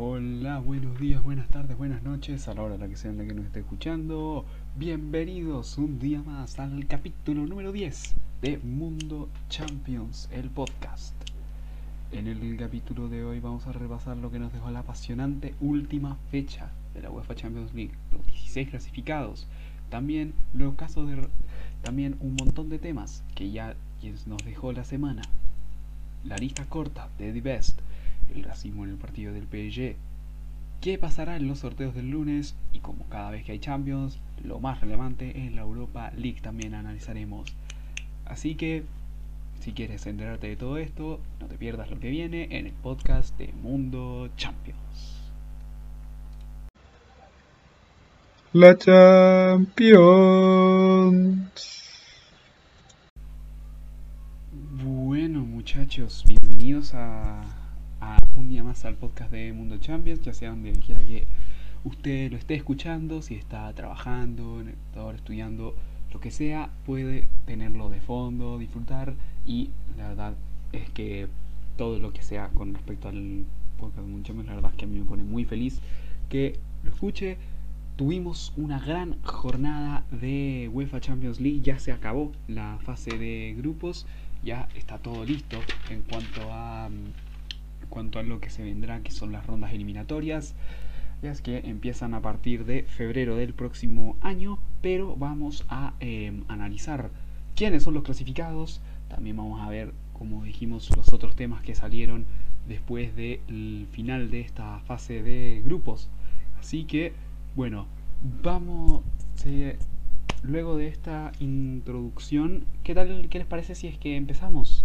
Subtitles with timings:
[0.00, 3.18] Hola, buenos días, buenas tardes, buenas noches, a la hora en la que sea en
[3.18, 4.44] la que nos esté escuchando.
[4.76, 11.16] Bienvenidos un día más al capítulo número 10 de Mundo Champions, el podcast.
[12.12, 16.16] En el capítulo de hoy vamos a repasar lo que nos dejó la apasionante última
[16.30, 19.48] fecha de la UEFA Champions League, los 16 clasificados.
[19.90, 21.26] También los casos de
[21.82, 23.74] también un montón de temas que ya
[24.26, 25.22] nos dejó la semana.
[26.22, 27.80] La lista corta de The Best
[28.34, 29.96] el racismo en el partido del PSG,
[30.80, 34.60] qué pasará en los sorteos del lunes y como cada vez que hay Champions, lo
[34.60, 37.54] más relevante en la Europa League también analizaremos.
[38.24, 38.84] Así que,
[39.60, 43.36] si quieres enterarte de todo esto, no te pierdas lo que viene en el podcast
[43.38, 45.18] de Mundo Champions.
[48.52, 49.68] La Champions.
[54.82, 57.67] Bueno muchachos, bienvenidos a
[58.36, 61.26] un día más al podcast de Mundo Champions, ya sea donde quiera que
[61.84, 64.62] usted lo esté escuchando, si está trabajando,
[65.14, 65.74] estudiando,
[66.12, 69.14] lo que sea, puede tenerlo de fondo, disfrutar
[69.46, 70.34] y la verdad
[70.72, 71.28] es que
[71.76, 73.44] todo lo que sea con respecto al
[73.78, 75.80] podcast de Mundo Champions, la verdad es que a mí me pone muy feliz
[76.28, 77.36] que lo escuche.
[77.96, 84.06] Tuvimos una gran jornada de UEFA Champions League, ya se acabó la fase de grupos,
[84.44, 85.58] ya está todo listo
[85.90, 86.88] en cuanto a
[87.88, 90.54] cuanto a lo que se vendrá, que son las rondas eliminatorias.
[91.22, 96.44] Ya es que empiezan a partir de febrero del próximo año, pero vamos a em,
[96.46, 97.10] analizar
[97.56, 98.80] quiénes son los clasificados.
[99.08, 102.24] También vamos a ver, como dijimos, los otros temas que salieron
[102.68, 106.08] después del final de esta fase de grupos.
[106.60, 107.12] Así que,
[107.56, 107.86] bueno,
[108.42, 109.02] vamos.
[110.42, 113.28] luego de esta introducción, ¿qué tal?
[113.28, 114.84] ¿Qué les parece si es que empezamos?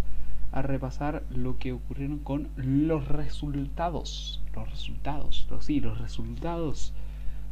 [0.53, 4.41] A repasar lo que ocurrieron con los resultados.
[4.55, 6.93] Los resultados, sí, los resultados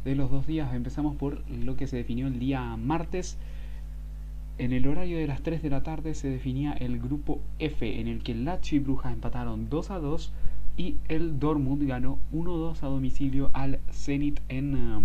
[0.04, 0.72] de los dos días.
[0.72, 3.38] Empezamos por lo que se definió el día martes.
[4.58, 8.06] En el horario de las 3 de la tarde se definía el grupo F, en
[8.06, 10.32] el que Lazio y Brujas empataron 2 a 2
[10.76, 15.04] y el Dortmund ganó 1-2 a domicilio al Zenit en um,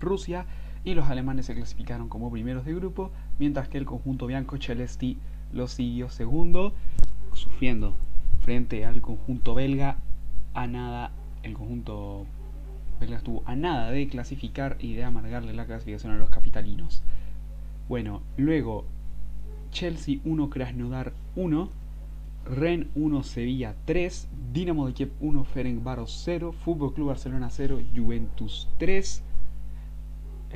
[0.00, 0.46] Rusia
[0.84, 5.18] y los alemanes se clasificaron como primeros de grupo, mientras que el conjunto Bianco Celesti
[5.52, 6.72] lo siguió segundo,
[7.34, 7.94] sufriendo
[8.40, 9.98] frente al conjunto belga
[10.54, 12.26] a nada, el conjunto
[13.00, 17.02] belga estuvo a nada de clasificar y de amargarle la clasificación a los capitalinos.
[17.88, 18.84] Bueno, luego
[19.70, 21.70] Chelsea 1, Krasnodar 1,
[22.44, 28.68] Ren 1, Sevilla 3, Dinamo de Kiev 1, Ferencváros 0, Fútbol Club Barcelona 0, Juventus
[28.78, 29.22] 3.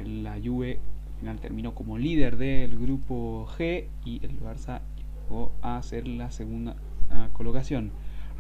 [0.05, 0.79] La Juve
[1.19, 6.77] final terminó como líder del grupo G y el Barça llegó a ser la segunda
[7.11, 7.91] ah, colocación.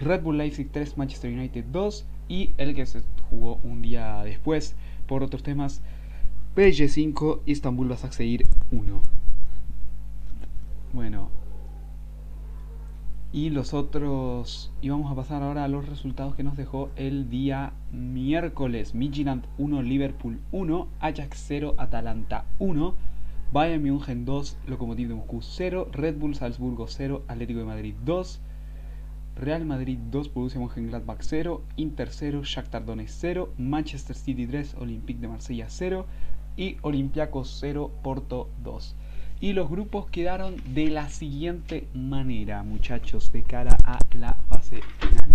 [0.00, 4.76] Red Bull Leipzig 3, Manchester United 2 y el que se jugó un día después
[5.06, 5.80] por otros temas,
[6.54, 9.00] PSG 5, Istanbul seguir 1.
[10.92, 11.30] Bueno,
[13.32, 17.28] y los otros, y vamos a pasar ahora a los resultados que nos dejó el
[17.28, 18.94] día miércoles.
[18.94, 22.94] Midtjylland 1, Liverpool 1, Ajax 0, Atalanta 1,
[23.52, 28.40] Bayern München 2, Lokomotiv de Moscú 0, Red Bull Salzburgo 0, Atlético de Madrid 2,
[29.36, 35.20] Real Madrid 2, Borussia Mönchengladbach 0, Inter 0, Shakhtar Donetsk 0, Manchester City 3, Olympique
[35.20, 36.06] de Marsella 0
[36.56, 38.96] y Olympiacos 0, Porto 2.
[39.38, 45.34] Y los grupos quedaron de la siguiente manera, muchachos, de cara a la fase final.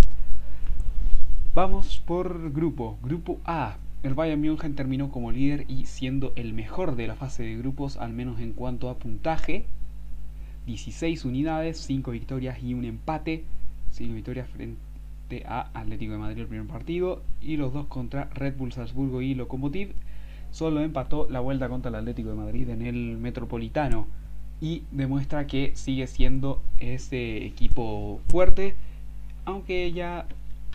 [1.53, 2.97] Vamos por grupo.
[3.03, 3.78] Grupo A.
[4.01, 7.97] El Bayern München terminó como líder y siendo el mejor de la fase de grupos,
[7.97, 9.66] al menos en cuanto a puntaje.
[10.66, 13.44] 16 unidades, 5 victorias y un empate.
[13.91, 17.22] 5 victorias frente a Atlético de Madrid el primer partido.
[17.39, 19.94] Y los dos contra Red Bull Salzburgo y Lokomotiv
[20.51, 24.07] solo empató la vuelta contra el Atlético de Madrid en el Metropolitano
[24.59, 28.75] y demuestra que sigue siendo ese equipo fuerte,
[29.45, 30.28] aunque ya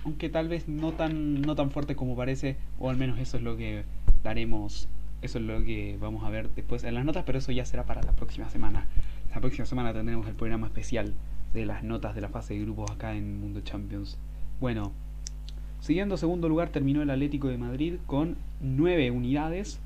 [0.04, 3.42] aunque tal vez no tan no tan fuerte como parece, o al menos eso es
[3.42, 3.84] lo que
[4.22, 4.88] daremos,
[5.22, 7.84] eso es lo que vamos a ver después en las notas, pero eso ya será
[7.84, 8.86] para la próxima semana.
[9.34, 11.12] La próxima semana tendremos el programa especial
[11.54, 14.18] de las notas de la fase de grupos acá en Mundo Champions.
[14.60, 14.92] Bueno,
[15.86, 19.78] Siguiendo segundo lugar terminó el Atlético de Madrid con 9 unidades.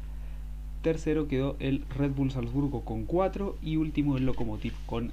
[0.80, 5.12] Tercero quedó el Red Bull Salzburgo con 4 y último el Lokomotiv con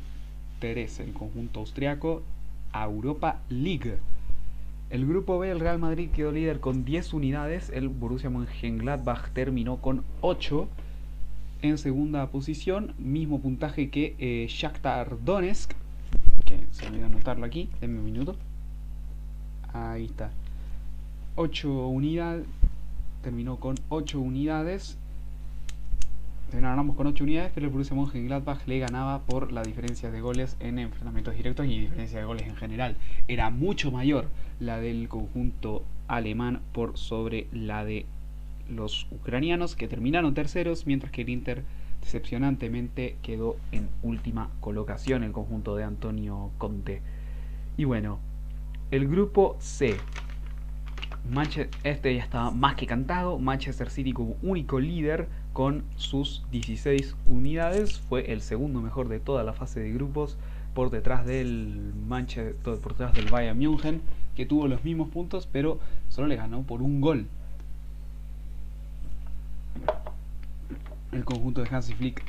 [0.59, 2.23] 3, el conjunto austriaco
[2.71, 3.97] a Europa League.
[4.89, 9.81] El grupo B, el Real Madrid quedó líder con 10 unidades, el Borussia Mönchengladbach terminó
[9.81, 10.69] con 8
[11.63, 15.73] en segunda posición, mismo puntaje que eh, Shakhtar Donetsk,
[16.45, 18.37] que se me olvidó anotarlo aquí, denme un minuto.
[19.73, 20.31] Ahí está.
[21.37, 22.45] 8 unidades.
[23.21, 24.97] Terminó con 8 unidades.
[26.51, 30.57] Terminamos con 8 unidades, pero el Borussia Mönchengladbach le ganaba por la diferencia de goles
[30.59, 32.95] en enfrentamientos directos y diferencia de goles en general.
[33.27, 34.27] Era mucho mayor
[34.59, 38.05] la del conjunto alemán por sobre la de
[38.69, 41.63] los ucranianos que terminaron terceros, mientras que el Inter
[42.01, 47.01] decepcionantemente quedó en última colocación el conjunto de Antonio Conte.
[47.77, 48.19] Y bueno,
[48.89, 49.97] el grupo C.
[51.83, 53.39] este ya estaba más que cantado.
[53.39, 57.99] Manchester City como único líder con sus 16 unidades.
[57.99, 60.37] Fue el segundo mejor de toda la fase de grupos
[60.73, 64.01] por detrás del Manchester, por detrás del Bayern München,
[64.35, 65.79] que tuvo los mismos puntos, pero
[66.09, 67.27] solo le ganó por un gol.
[71.11, 72.23] El conjunto de Hansi Flick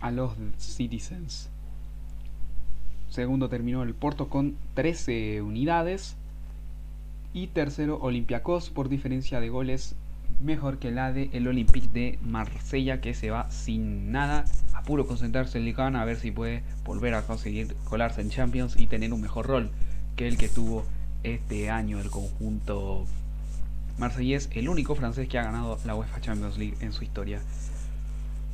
[0.00, 1.50] a los Citizens.
[3.10, 6.16] Segundo terminó el Porto con 13 unidades.
[7.32, 9.94] Y tercero Olympiacos por diferencia de goles
[10.40, 15.06] mejor que la de el Olympique de Marsella que se va sin nada a puro
[15.06, 19.12] concentrarse en Ligue a ver si puede volver a conseguir colarse en Champions y tener
[19.12, 19.70] un mejor rol
[20.16, 20.84] que el que tuvo
[21.22, 23.06] este año el conjunto
[23.98, 27.40] marsellés, el único francés que ha ganado la UEFA Champions League en su historia.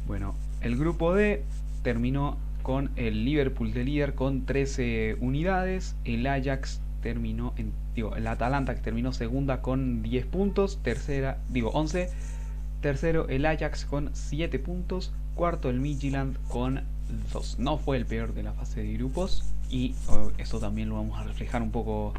[0.06, 1.44] Bueno, el grupo D
[1.82, 8.26] terminó con el Liverpool de líder con 13 unidades, el Ajax terminó en digo, el
[8.26, 12.10] Atalanta que terminó segunda con 10 puntos, tercera, digo 11,
[12.82, 16.82] tercero el Ajax con 7 puntos, cuarto el Midtjylland con
[17.32, 17.58] 2.
[17.58, 21.18] No fue el peor de la fase de grupos y oh, eso también lo vamos
[21.18, 22.12] a reflejar un poco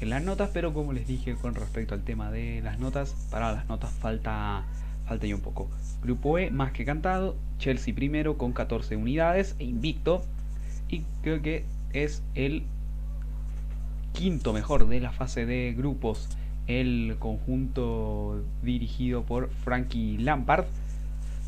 [0.00, 3.52] en las notas, pero como les dije con respecto al tema de las notas, para
[3.52, 4.64] las notas falta
[5.06, 5.68] falta un poco.
[6.02, 10.24] Grupo E más que cantado, Chelsea primero con 14 unidades e invicto
[10.88, 12.64] y creo que es el
[14.12, 16.28] quinto mejor de la fase de grupos
[16.66, 20.66] el conjunto dirigido por Frankie Lampard.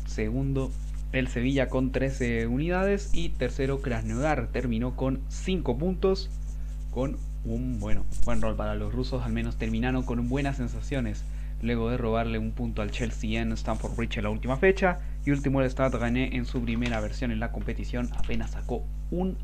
[0.05, 0.71] Segundo,
[1.13, 3.11] el Sevilla con 13 unidades.
[3.13, 6.29] Y tercero, Krasnodar terminó con 5 puntos.
[6.91, 9.23] Con un bueno, buen rol para los rusos.
[9.23, 11.23] Al menos terminaron con buenas sensaciones.
[11.61, 14.99] Luego de robarle un punto al Chelsea en Stamford Bridge en la última fecha.
[15.25, 18.09] Y último, el Stade gané en su primera versión en la competición.
[18.17, 19.37] Apenas sacó un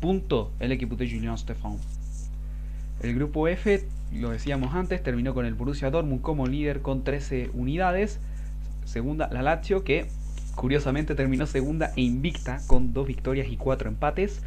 [0.00, 1.78] punto el equipo de Julien Stefan.
[3.02, 7.50] El grupo F, lo decíamos antes, terminó con el Borussia Dortmund como líder con 13
[7.52, 8.20] unidades.
[8.84, 10.06] Segunda, la Lazio, que
[10.54, 14.42] curiosamente terminó segunda e invicta con 2 victorias y 4 empates.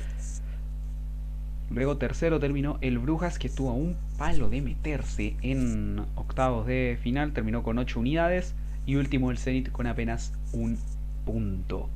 [1.69, 6.97] Luego tercero terminó el Brujas, que estuvo a un palo de meterse en octavos de
[7.01, 8.53] final, terminó con 8 unidades.
[8.85, 10.77] Y último el Zenit con apenas un
[11.25, 11.89] punto.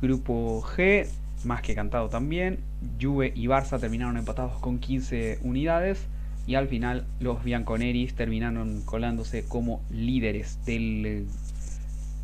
[0.00, 1.08] Grupo G,
[1.44, 2.60] más que cantado también.
[3.00, 6.06] Juve y Barça terminaron empatados con 15 unidades
[6.46, 11.26] y al final los Bianconeris terminaron colándose como líderes del,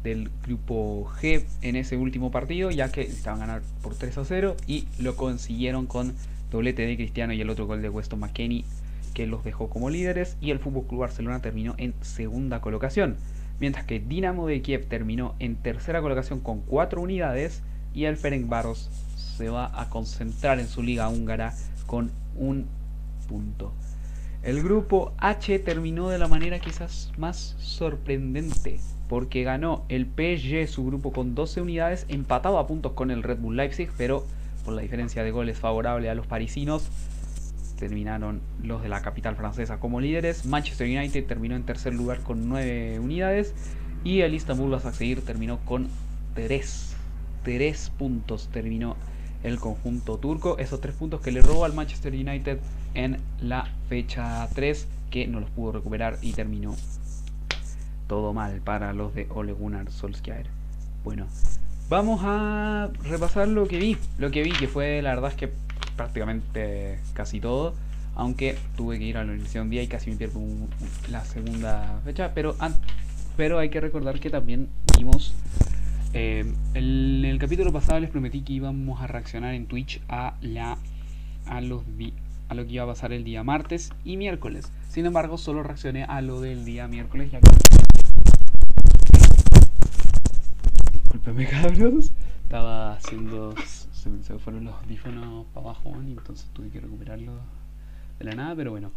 [0.03, 4.57] del grupo G en ese último partido, ya que estaban ganar por 3 a 0
[4.67, 6.15] y lo consiguieron con
[6.51, 8.65] doblete de Cristiano y el otro gol de Weston McKenney
[9.15, 13.17] que los dejó como líderes y el FC Barcelona terminó en segunda colocación,
[13.61, 17.63] mientras que Dinamo de Kiev terminó en tercera colocación con 4 unidades
[17.95, 18.91] y el Ferencváros
[19.37, 21.55] se va a concentrar en su liga húngara
[21.87, 22.67] con un
[23.29, 23.73] punto.
[24.43, 30.87] El grupo H terminó de la manera quizás más sorprendente, porque ganó el PSG su
[30.87, 34.25] grupo con 12 unidades, empatado a puntos con el Red Bull Leipzig, pero
[34.65, 36.89] por la diferencia de goles favorable a los parisinos,
[37.79, 40.47] terminaron los de la capital francesa como líderes.
[40.47, 43.55] Manchester United terminó en tercer lugar con 9 unidades
[44.03, 45.89] y el Istanbul seguir terminó con
[46.35, 46.97] 3,
[47.45, 48.49] 3 puntos.
[48.53, 48.97] Terminó
[49.47, 50.59] el conjunto turco.
[50.59, 52.59] Esos tres puntos que le robó al Manchester United
[52.95, 56.75] en la fecha 3, que no los pudo recuperar y terminó
[58.09, 60.47] todo mal para los de Ole Gunnar Solskjaer.
[61.05, 61.27] Bueno,
[61.89, 63.97] vamos a repasar lo que vi.
[64.19, 65.53] Lo que vi, que fue la verdad es que
[65.97, 67.75] prácticamente casi todo.
[68.17, 70.41] Aunque tuve que ir a la universidad un día y casi me pierdo
[71.11, 72.33] la segunda fecha.
[72.35, 72.57] Pero,
[73.37, 75.35] pero hay que recordar que también vimos
[76.19, 80.79] eh, en el capítulo pasado les prometí que íbamos a reaccionar en Twitch a la
[81.45, 81.83] a los
[82.49, 84.73] a lo que iba a pasar el día martes y miércoles.
[84.89, 87.51] Sin embargo, solo reaccioné a lo del día miércoles ya que
[90.95, 92.13] Disculpenme cabros,
[92.45, 93.55] estaba haciendo
[93.93, 97.33] se me, fueron los audífonos para abajo y entonces tuve que recuperarlo
[98.19, 98.91] de la nada, pero bueno,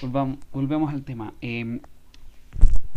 [0.00, 1.34] volvamos, volvemos al tema.
[1.40, 1.80] Eh,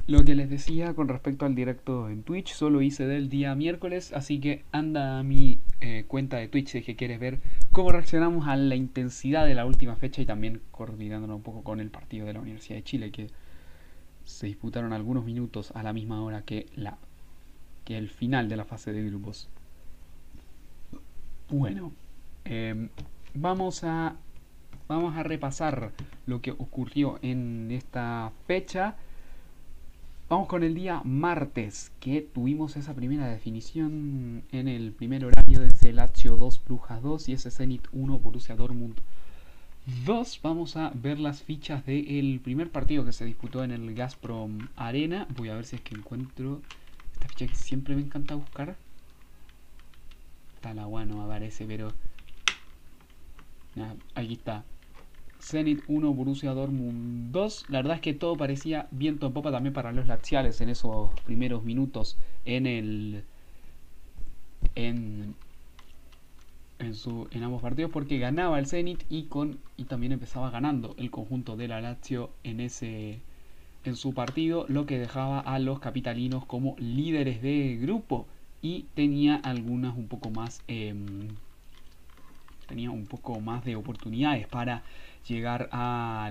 [0.06, 4.12] lo que les decía con respecto al directo en Twitch, solo hice del día miércoles,
[4.14, 7.40] así que anda a mi eh, cuenta de Twitch si que quieres ver
[7.72, 11.80] cómo reaccionamos a la intensidad de la última fecha y también coordinándonos un poco con
[11.80, 13.30] el partido de la Universidad de Chile que
[14.26, 16.98] se disputaron algunos minutos a la misma hora que la
[17.86, 19.50] que el final de la fase de grupos.
[21.50, 21.92] Bueno,
[22.46, 22.90] em,
[23.34, 24.16] vamos a
[24.88, 25.92] vamos a repasar
[26.26, 28.96] lo que ocurrió en esta fecha.
[30.30, 35.68] Vamos con el día martes, que tuvimos esa primera definición en el primer horario de
[35.68, 38.96] ese Lazio 2, Brujas 2 y ese Zenit 1, Borussia Dortmund
[40.06, 40.40] 2.
[40.42, 45.28] Vamos a ver las fichas del primer partido que se disputó en el Gazprom Arena.
[45.36, 46.62] Voy a ver si es que encuentro
[47.14, 48.78] esta ficha que siempre me encanta buscar.
[50.56, 51.92] Está la bueno, aparece, pero...
[54.16, 54.64] aquí está.
[55.44, 57.66] Zenit 1, Borussia Dortmund 2.
[57.68, 61.12] La verdad es que todo parecía viento en popa también para los laziales en esos
[61.26, 63.24] primeros minutos en el
[64.76, 65.36] en
[66.80, 70.96] en, su, en ambos partidos porque ganaba el Zenit y con y también empezaba ganando
[70.98, 73.22] el conjunto de la Lazio en ese
[73.84, 78.28] en su partido, lo que dejaba a los capitalinos como líderes de grupo
[78.62, 81.28] y tenía algunas un poco más em,
[82.92, 84.84] un poco más de oportunidades para
[85.28, 86.30] llegar a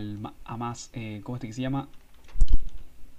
[0.59, 1.89] más, eh, ¿cómo es que se llama?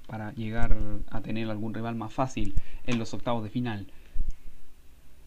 [0.07, 0.75] Para llegar
[1.09, 3.87] a tener algún rival más fácil en los octavos de final.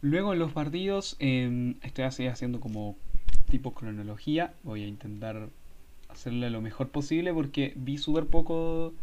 [0.02, 2.96] Luego en los partidos em, estoy haciendo como
[3.50, 4.54] tipo cronología.
[4.62, 5.48] Voy a intentar
[6.08, 8.94] hacerle lo mejor posible porque vi súper poco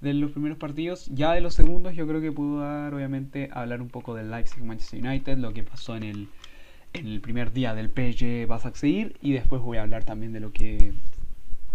[0.00, 1.06] de los primeros partidos.
[1.14, 4.62] Ya de los segundos yo creo que puedo dar obviamente hablar un poco del Leipzig
[4.64, 6.28] Manchester United, lo que pasó en el
[6.92, 10.32] en el primer día del PSG vas a seguir y después voy a hablar también
[10.32, 10.92] de lo que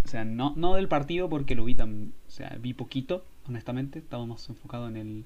[0.04, 4.00] o sea no, no del partido porque lo vi tan o sea vi poquito honestamente.
[4.00, 5.26] Estábamos enfocados en el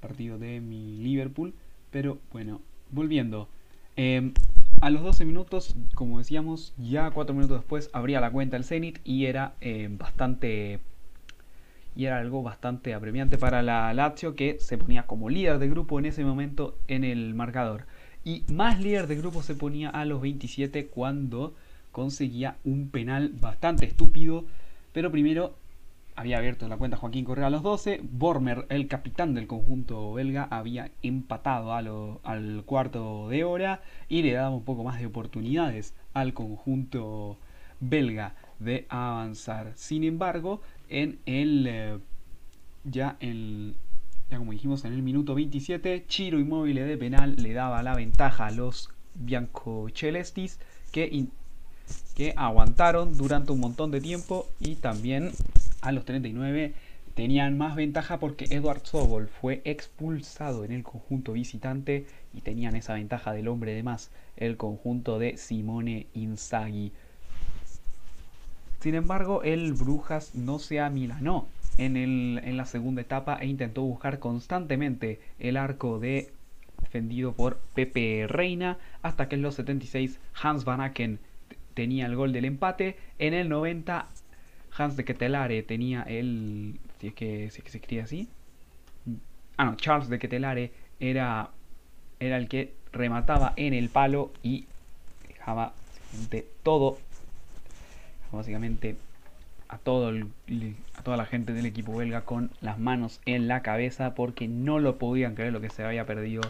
[0.00, 1.54] partido de mi Liverpool.
[1.90, 3.48] Pero bueno volviendo.
[3.96, 4.32] Em,
[4.80, 9.00] a los 12 minutos como decíamos ya 4 minutos después abría la cuenta el Zenit
[9.04, 10.78] y era em, bastante
[11.96, 15.98] y era algo bastante apremiante para la Lazio que se ponía como líder de grupo
[15.98, 17.86] en ese momento en el marcador
[18.28, 21.54] y más líder de grupo se ponía a los 27 cuando
[21.92, 24.44] conseguía un penal bastante estúpido.
[24.92, 25.54] Pero primero
[26.14, 28.00] había abierto la cuenta Joaquín Correa a los 12.
[28.02, 33.80] Bormer, el capitán del conjunto belga, había empatado al cuarto de hora
[34.10, 37.38] y le daba un poco más de oportunidades al conjunto
[37.80, 39.72] belga de avanzar.
[39.74, 41.98] Sin embargo, en el eh,
[42.84, 43.74] ya en
[44.30, 48.46] ya como dijimos en el minuto 27, Chiro Inmóvil de penal le daba la ventaja
[48.46, 50.58] a los Biancocelestis
[50.92, 51.26] que,
[52.14, 55.32] que aguantaron durante un montón de tiempo y también
[55.80, 56.74] a los 39
[57.14, 62.94] tenían más ventaja porque Edward Sobol fue expulsado en el conjunto visitante y tenían esa
[62.94, 66.92] ventaja del hombre de más, el conjunto de Simone Inzaghi.
[68.80, 73.82] Sin embargo, el Brujas no se amilanó en, el, en la segunda etapa e intentó
[73.82, 76.30] buscar constantemente el arco de
[76.82, 81.18] defendido por Pepe Reina hasta que en los 76 Hans Van Aken
[81.74, 82.96] tenía el gol del empate.
[83.18, 84.08] En el 90
[84.76, 86.78] Hans de Ketelare tenía el...
[87.00, 88.28] Si es que, se escribe así.
[89.56, 91.50] Ah, no, Charles de Ketelare era,
[92.20, 94.66] era el que remataba en el palo y
[95.28, 95.72] dejaba
[96.30, 96.98] de todo
[98.32, 98.96] básicamente
[99.68, 104.14] a, todo a toda la gente del equipo belga con las manos en la cabeza
[104.14, 106.40] porque no lo podían creer lo que se había perdido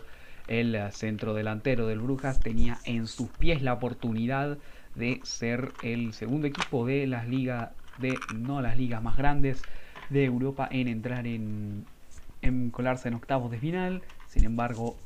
[0.47, 2.41] el eh, centro delantero del Brujas.
[2.41, 4.59] Tenía en sus pies la oportunidad
[4.95, 9.63] de ser el segundo equipo de las ligas, de no las ligas más grandes
[10.11, 11.85] de Europa en entrar en,
[12.43, 14.03] en colarse en octavos de final.
[14.27, 14.97] Sin embargo,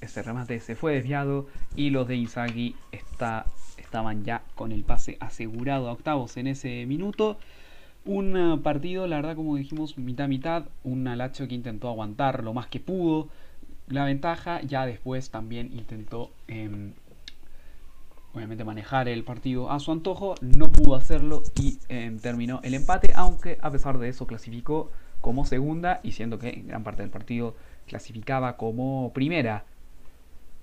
[0.00, 3.46] ese remate se fue desviado y los de Inzaghi está
[3.78, 7.38] estaban ya con el pase asegurado a octavos en ese minuto.
[8.04, 10.66] Un eh, partido, la verdad, como dijimos, mitad mitad.
[10.84, 13.28] Un Lazio que intentó aguantar lo más que pudo
[13.88, 14.60] la ventaja.
[14.62, 16.92] Ya después también intentó, em,
[18.34, 20.34] obviamente, manejar el partido a su antojo.
[20.40, 23.12] No pudo hacerlo y em, terminó el empate.
[23.14, 27.10] Aunque a pesar de eso clasificó como segunda y siendo que en gran parte del
[27.10, 29.64] partido clasificaba como primera.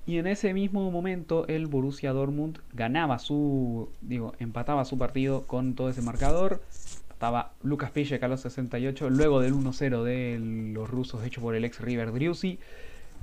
[0.05, 5.75] Y en ese mismo momento el Borussia Dortmund ganaba su, digo, empataba su partido con
[5.75, 6.61] todo ese marcador.
[7.09, 10.39] Estaba Lucas Piszek a los 68, luego del 1-0 de
[10.73, 12.59] los rusos hecho por el ex River Driussi,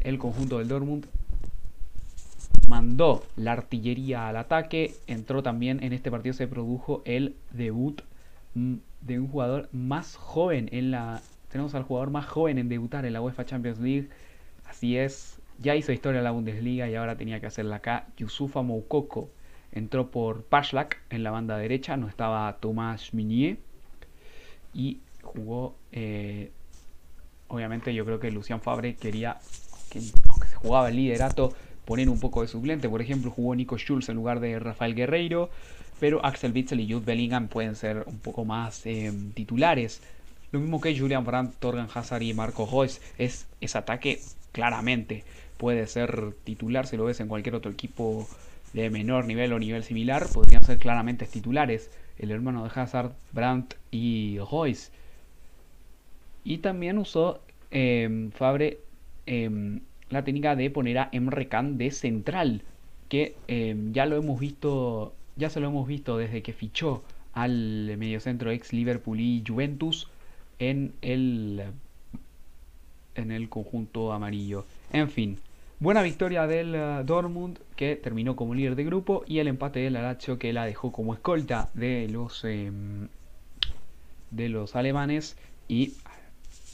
[0.01, 1.07] el conjunto del Dortmund
[2.71, 4.95] mandó la artillería al ataque.
[5.07, 8.01] Entró también en este partido se produjo el debut
[8.55, 11.21] mm, de un jugador más joven en la
[11.51, 14.09] tenemos al jugador más joven en debutar en la UEFA Champions League.
[14.69, 18.07] Así es, ya hizo historia en la Bundesliga y ahora tenía que hacerla acá.
[18.17, 19.31] Yusufa Moukoko
[19.73, 23.59] entró por Pashlack en la banda derecha, no estaba Tomás Minier
[24.75, 25.77] y jugó.
[25.93, 26.51] Eh,
[27.49, 29.39] obviamente, yo creo que Lucian Fabre quería,
[29.91, 30.01] que,
[30.31, 31.53] aunque se jugaba el liderato,
[31.85, 32.89] poner un poco de suplente.
[32.89, 35.51] Por ejemplo, jugó Nico Schulz en lugar de Rafael Guerreiro,
[35.99, 40.01] pero Axel Witzel y Jude Bellingham pueden ser un poco más eh, titulares.
[40.53, 43.01] Lo mismo que Julian Brandt, Torgan Hazard y Marco Reus.
[43.19, 44.21] Es ese ataque
[44.53, 45.23] claramente
[45.61, 48.27] puede ser titular si lo ves en cualquier otro equipo
[48.73, 51.91] de menor nivel o nivel similar, podrían ser claramente titulares.
[52.19, 54.91] El hermano de Hazard, Brandt y Royce.
[56.45, 58.79] Y también usó em, Fabre
[59.27, 62.63] em, la técnica de poner a Emre Can de central,
[63.11, 67.03] que em, ya lo hemos visto, ya se lo hemos visto desde que fichó
[67.35, 70.09] al mediocentro ex Liverpool y Juventus
[70.59, 71.65] en el
[73.15, 74.65] en el conjunto amarillo.
[74.93, 75.39] En fin,
[75.81, 79.95] buena victoria del uh, Dortmund que terminó como líder de grupo y el empate del
[79.95, 83.09] Lazio que la dejó como escolta de los em,
[84.31, 85.95] de los alemanes y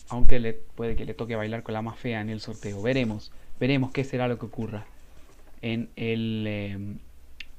[0.09, 2.83] aunque puede que le toque bailar con la más fea en el sorteo.
[2.83, 4.85] Veremos, veremos qué será lo que ocurra
[5.63, 6.99] en el em,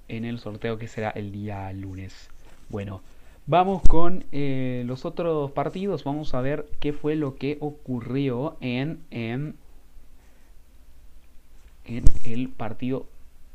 [0.10, 2.30] en el sorteo que será el día lunes.
[2.70, 3.01] Bueno,
[3.50, 6.04] Vamos con eh, los otros partidos.
[6.04, 9.56] Vamos a ver qué fue lo que ocurrió en, en,
[11.88, 13.08] en, el partido,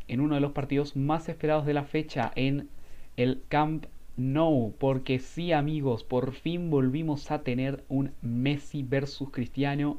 [0.09, 2.69] en uno de los partidos más esperados de la fecha, en
[3.17, 3.87] el Camp
[4.17, 4.75] Nou.
[4.79, 9.99] Porque sí, amigos, por fin volvimos a tener un Messi versus Cristiano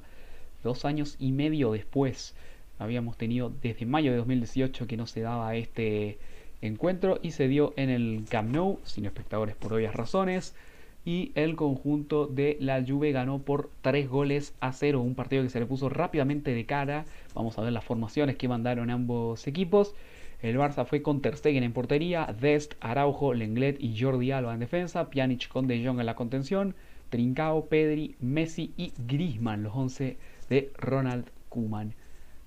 [0.63, 2.35] dos años y medio después.
[2.79, 6.17] Habíamos tenido desde mayo de 2018 que no se daba este
[6.61, 10.55] encuentro y se dio en el Camp Nou, sin espectadores por obvias razones.
[11.05, 15.49] Y el conjunto de la Juve ganó por 3 goles a 0, un partido que
[15.49, 17.05] se le puso rápidamente de cara.
[17.33, 19.93] Vamos a ver las formaciones que mandaron ambos equipos.
[20.41, 24.59] El Barça fue con Ter Stegen en portería, Dest, Araujo, Lenglet y Jordi Alba en
[24.59, 26.75] defensa, Pjanic con De Jong en la contención,
[27.09, 30.17] Trincao, Pedri, Messi y Griezmann, los 11
[30.49, 31.93] de Ronald Koeman.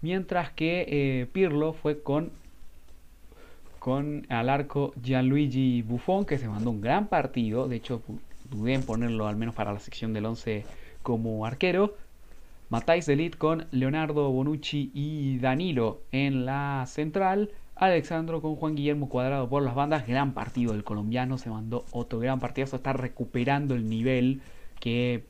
[0.03, 2.31] Mientras que eh, Pirlo fue con
[3.79, 7.69] con al arco Gianluigi Buffon, que se mandó un gran partido.
[7.69, 8.03] De hecho,
[8.51, 10.65] dudé en ponerlo al menos para la sección del 11
[11.03, 11.95] como arquero.
[12.69, 17.51] Matáis Delit con Leonardo Bonucci y Danilo en la central.
[17.77, 20.07] Alexandro con Juan Guillermo Cuadrado por las bandas.
[20.07, 21.39] Gran partido del colombiano.
[21.39, 22.77] Se mandó otro gran partidazo.
[22.77, 24.41] Está recuperando el nivel
[24.81, 25.25] que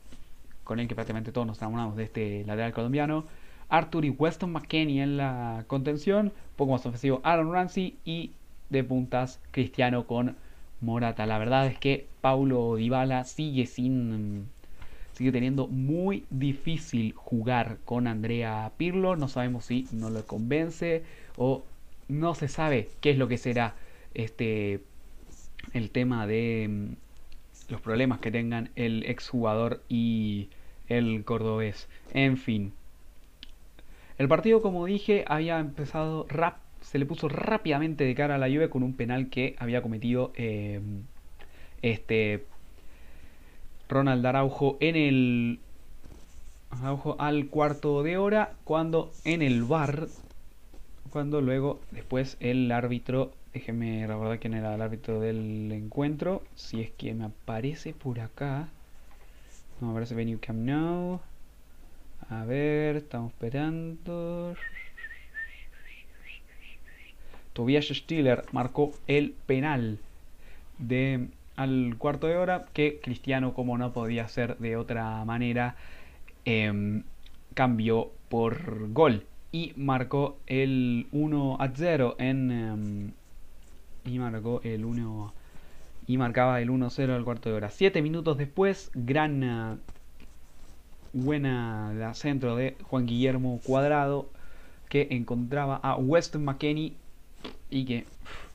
[0.65, 3.25] con el que prácticamente todos nos enamoramos de este lateral colombiano.
[3.69, 6.33] Arthur y Weston McKenney en la contención.
[6.57, 8.33] Poco más ofensivo Aaron Ramsey y
[8.71, 10.37] de puntas Cristiano con
[10.81, 11.27] Morata.
[11.27, 14.49] La verdad es que Paulo Dybala sigue sin
[15.13, 19.17] sigue teniendo muy difícil jugar con Andrea Pirlo.
[19.17, 21.05] No sabemos si no lo convence
[21.37, 21.65] o
[22.09, 23.75] no se sabe qué es lo que será
[24.15, 24.81] este
[25.73, 30.49] el tema de mm, los problemas que tengan el exjugador y
[30.89, 31.89] el cordobés.
[32.13, 32.73] En fin.
[34.19, 36.57] El partido, como dije, había empezado rap
[36.87, 40.33] se le puso rápidamente de cara a la lluvia con un penal que había cometido
[40.37, 40.81] eh,
[41.83, 42.45] este
[43.89, 45.59] Ronald Araujo en el
[46.71, 50.07] Araujo al cuarto de hora cuando en el bar
[51.11, 56.91] cuando luego después el árbitro déjeme recordar quién era el árbitro del encuentro si es
[56.93, 58.69] que me aparece por acá.
[59.81, 61.21] No me aparece venue cam now
[62.31, 64.55] a ver estamos esperando
[67.57, 69.99] Tobias Stiller marcó el penal
[71.57, 75.75] al cuarto de hora que Cristiano como no podía ser de otra manera
[76.45, 77.03] em,
[77.55, 83.13] cambió por gol y marcó el 1 a 0 en em,
[84.05, 85.33] y marcó el 1
[86.07, 87.71] y marcaba el 1-0 al cuarto de hora.
[87.71, 89.81] Siete minutos después, gran
[91.15, 94.29] buena centro de Juan Guillermo Cuadrado
[94.91, 96.95] que encontraba a Weston McKenney
[97.71, 98.07] y que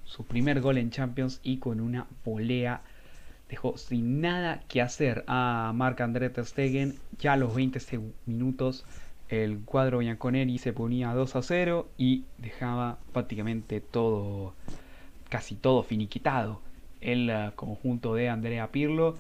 [0.06, 2.82] su primer gol en Champions y con una volea
[3.50, 6.96] dejó sin nada que hacer a Marc-André Ter Stegen.
[7.20, 7.80] Ya a los 20
[8.26, 8.86] minutos
[9.30, 14.54] el cuadro Bianconeri se ponía 2 a 0 y dejaba prácticamente todo,
[15.30, 16.62] casi todo finiquitado
[17.00, 19.18] el uh, conjunto de Andrea Pirlo.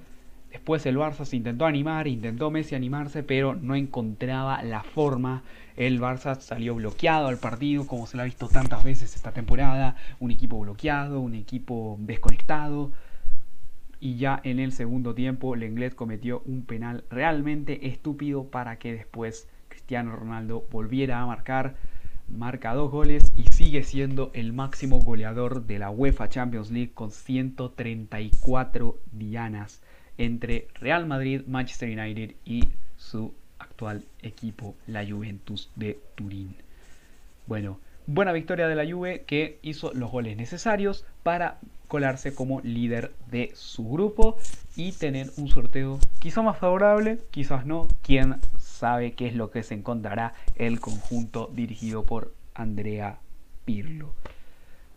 [0.51, 5.43] Después el Barça se intentó animar, intentó Messi animarse, pero no encontraba la forma
[5.75, 9.95] el Barça salió bloqueado al partido, como se lo ha visto tantas veces esta temporada.
[10.19, 12.91] Un equipo bloqueado, un equipo desconectado.
[13.99, 19.47] Y ya en el segundo tiempo, Lenglet cometió un penal realmente estúpido para que después
[19.69, 21.75] Cristiano Ronaldo volviera a marcar.
[22.27, 27.11] marca dos goles y sigue siendo el máximo goleador de la UEFA Champions League con
[27.11, 29.81] 134 dianas
[30.17, 33.33] entre Real Madrid, Manchester United y su
[33.81, 36.55] actual equipo, la Juventus de Turín.
[37.47, 43.11] Bueno, buena victoria de la Juve que hizo los goles necesarios para colarse como líder
[43.31, 44.37] de su grupo
[44.75, 49.63] y tener un sorteo quizá más favorable, quizás no, quién sabe qué es lo que
[49.63, 53.17] se encontrará el conjunto dirigido por Andrea
[53.65, 54.13] Pirlo.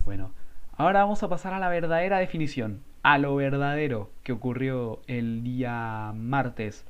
[0.05, 0.33] Bueno,
[0.77, 6.13] ahora vamos a pasar a la verdadera definición, a lo verdadero que ocurrió el día
[6.15, 6.85] martes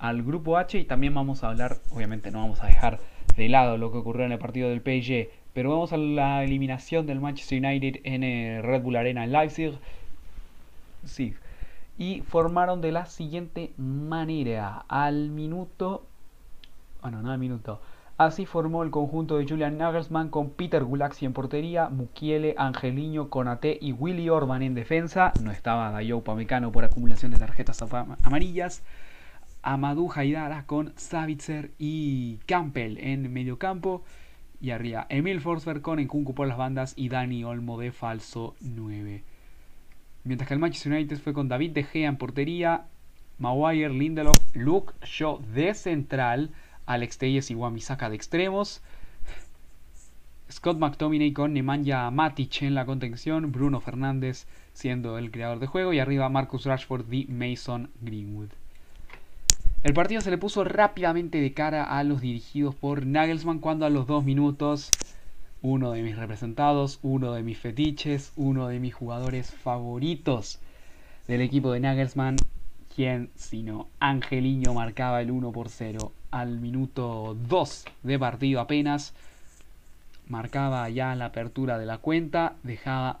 [0.00, 2.98] al grupo H y también vamos a hablar, obviamente no vamos a dejar
[3.36, 7.06] de lado lo que ocurrió en el partido del PSG, pero vamos a la eliminación
[7.06, 9.78] del Manchester United en el Red Bull Arena en Leipzig.
[11.04, 11.34] Sí.
[11.98, 14.84] Y formaron de la siguiente manera.
[14.88, 16.06] Al minuto...
[17.02, 17.80] Bueno, no al minuto.
[18.16, 23.78] Así formó el conjunto de Julian Nagelsmann con Peter Gulaxi en portería, Mukiele, Angeliño, Conate
[23.80, 25.32] y Willy Orban en defensa.
[25.42, 27.82] No estaba Dayo Pamecano por acumulación de tarjetas
[28.22, 28.82] amarillas.
[29.62, 34.02] Amadou Haidara con Savitzer y Campbell en medio campo.
[34.60, 39.22] Y arriba Emil Forsberg con Enkunku por las bandas y Dani Olmo de falso 9.
[40.24, 42.84] Mientras que el Manchester United fue con David De Gea en portería,
[43.38, 46.50] Maguire, Lindelof, Luke Shaw de central,
[46.84, 48.82] Alex Telles y Wamisaka de extremos,
[50.50, 55.92] Scott McTominay con Nemanja Matic en la contención, Bruno Fernández siendo el creador de juego
[55.92, 58.59] y arriba Marcus Rashford y Mason Greenwood.
[59.82, 63.90] El partido se le puso rápidamente de cara a los dirigidos por Nagelsmann cuando a
[63.90, 64.90] los dos minutos
[65.62, 70.58] uno de mis representados, uno de mis fetiches, uno de mis jugadores favoritos
[71.28, 72.36] del equipo de Nagelsmann,
[72.94, 79.14] quien sino Angeliño marcaba el 1 por 0 al minuto 2 de partido apenas,
[80.28, 83.20] marcaba ya la apertura de la cuenta, dejaba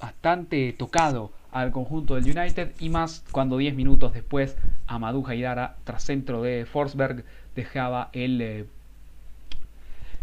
[0.00, 6.02] bastante tocado al conjunto del United y más cuando 10 minutos después Amadou Haidara tras
[6.02, 8.64] centro de Forsberg dejaba el, eh,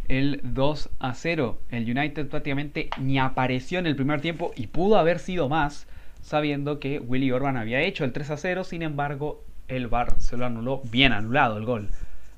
[0.07, 1.59] el 2 a 0.
[1.69, 5.87] El United prácticamente ni apareció en el primer tiempo y pudo haber sido más
[6.21, 10.35] sabiendo que Willy Orban había hecho el 3 a 0, sin embargo el VAR se
[10.35, 11.89] lo anuló bien anulado el gol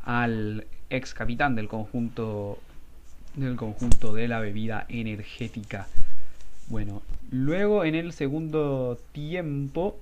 [0.03, 2.59] al ex capitán del conjunto
[3.35, 5.87] del conjunto de la bebida energética.
[6.67, 9.97] Bueno, luego en el segundo tiempo,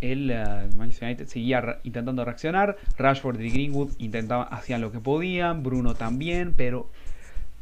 [0.00, 2.76] el uh, Manchester United seguía intentando reaccionar.
[2.98, 5.62] Rashford y Greenwood intentaban, hacían lo que podían.
[5.62, 6.88] Bruno también, pero,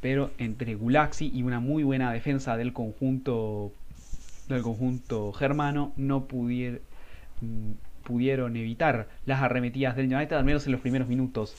[0.00, 3.72] pero entre Gulaxi y una muy buena defensa del conjunto
[4.48, 6.80] del conjunto germano no pudieron,
[7.40, 11.54] mm, pudieron evitar las arremetidas del United, al menos en los primeros minutos.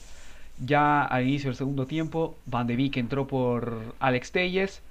[0.64, 4.82] Ya al inicio del segundo tiempo, Van de Beek entró por Alex Telles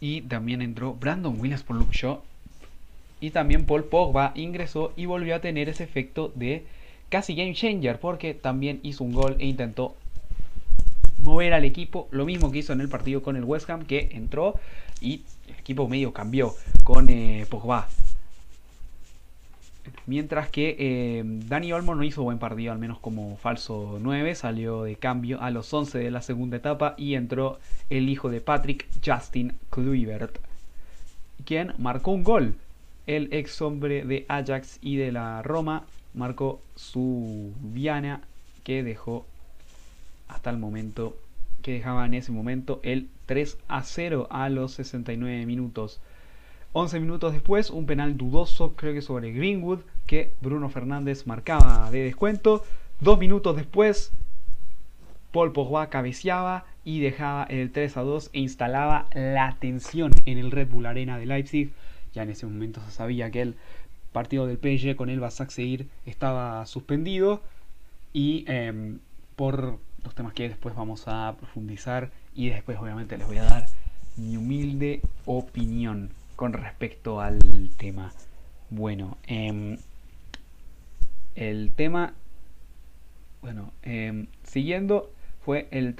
[0.00, 2.20] y también entró Brandon Williams por Luke Shaw.
[3.20, 6.64] Y también Paul Pogba ingresó y volvió a tener ese efecto de
[7.10, 9.94] casi game changer porque también hizo un gol e intentó
[11.22, 12.08] mover al equipo.
[12.10, 14.54] Lo mismo que hizo en el partido con el West Ham que entró
[15.02, 17.88] y el equipo medio cambió con eh, Pogba.
[20.06, 24.34] Mientras que eh, Dani Olmo no hizo buen partido, al menos como falso 9.
[24.34, 27.58] Salió de cambio a los 11 de la segunda etapa y entró
[27.90, 30.38] el hijo de Patrick, Justin Kluivert,
[31.44, 32.54] quien marcó un gol.
[33.06, 38.20] El ex hombre de Ajax y de la Roma marcó su Viana
[38.62, 39.26] que dejó
[40.28, 41.16] hasta el momento,
[41.62, 46.00] que dejaba en ese momento el 3 a 0 a los 69 minutos.
[46.72, 52.04] 11 minutos después, un penal dudoso, creo que sobre Greenwood, que Bruno Fernández marcaba de
[52.04, 52.64] descuento.
[53.00, 54.12] Dos minutos después,
[55.32, 60.52] Paul Pogba cabeceaba y dejaba el 3 a 2 e instalaba la tensión en el
[60.52, 61.72] Red Bull Arena de Leipzig.
[62.14, 63.56] Ya en ese momento se sabía que el
[64.12, 67.42] partido del PSG con el Basak seguir estaba suspendido
[68.12, 68.98] y em,
[69.34, 73.66] por los temas que después vamos a profundizar y después obviamente les voy a dar
[74.16, 77.38] mi humilde opinión con respecto al
[77.76, 78.14] tema.
[78.70, 79.76] Bueno, em,
[81.34, 82.14] el tema,
[83.42, 85.12] bueno, em, siguiendo,
[85.44, 85.94] fue el,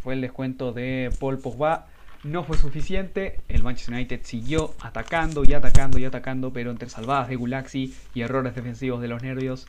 [0.00, 1.88] fue el descuento de Paul Pogba.
[2.22, 7.28] No fue suficiente, el Manchester United siguió atacando y atacando y atacando, pero entre salvadas
[7.28, 9.66] de Gulaxi y errores defensivos de los nervios,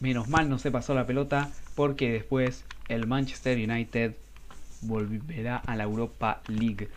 [0.00, 4.16] menos mal no se pasó la pelota, porque después el Manchester United
[4.80, 6.88] volverá a la Europa League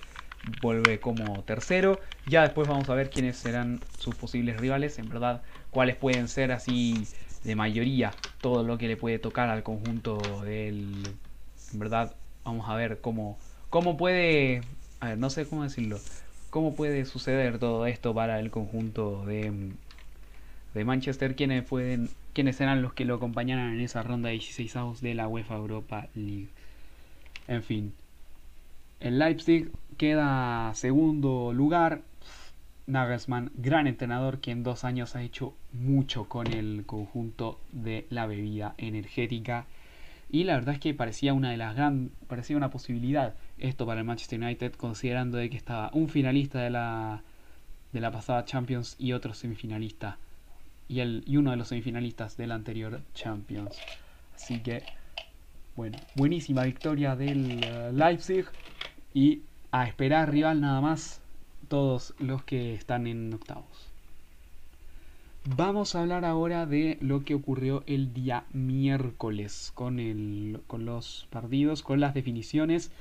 [0.62, 2.00] vuelve como tercero.
[2.26, 6.52] Ya después vamos a ver quiénes serán sus posibles rivales, en verdad, cuáles pueden ser
[6.52, 7.08] así
[7.44, 11.16] de mayoría todo lo que le puede tocar al conjunto del,
[11.74, 13.38] en verdad, vamos a ver cómo,
[13.70, 14.62] cómo puede,
[15.00, 16.00] a ver, no sé cómo decirlo,
[16.50, 19.72] cómo puede suceder todo esto para el conjunto de,
[20.74, 24.76] de Manchester, quienes pueden, quienes serán los que lo acompañarán en esa ronda de 16
[24.76, 26.50] avos de la UEFA Europa League.
[27.48, 27.94] En fin,
[29.02, 32.02] el Leipzig queda segundo lugar.
[32.88, 38.26] Nagelsmann, gran entrenador que en dos años ha hecho mucho con el conjunto de la
[38.26, 39.66] bebida energética.
[40.30, 44.02] Y la verdad es que parecía una de las gran, parecía una posibilidad esto para
[44.02, 47.22] el Manchester United, considerando de que estaba un finalista de la,
[47.92, 50.18] de la pasada Champions y otro semifinalista.
[50.88, 53.78] Y, el, y uno de los semifinalistas del anterior Champions.
[54.36, 54.84] Así que,
[55.76, 58.46] bueno, buenísima victoria del uh, Leipzig.
[59.14, 61.22] Y a esperar rival nada más
[61.68, 63.92] todos los que están en octavos.
[65.56, 71.28] Vamos a hablar ahora de lo que ocurrió el día miércoles con, el, con los
[71.32, 72.92] partidos, con las definiciones.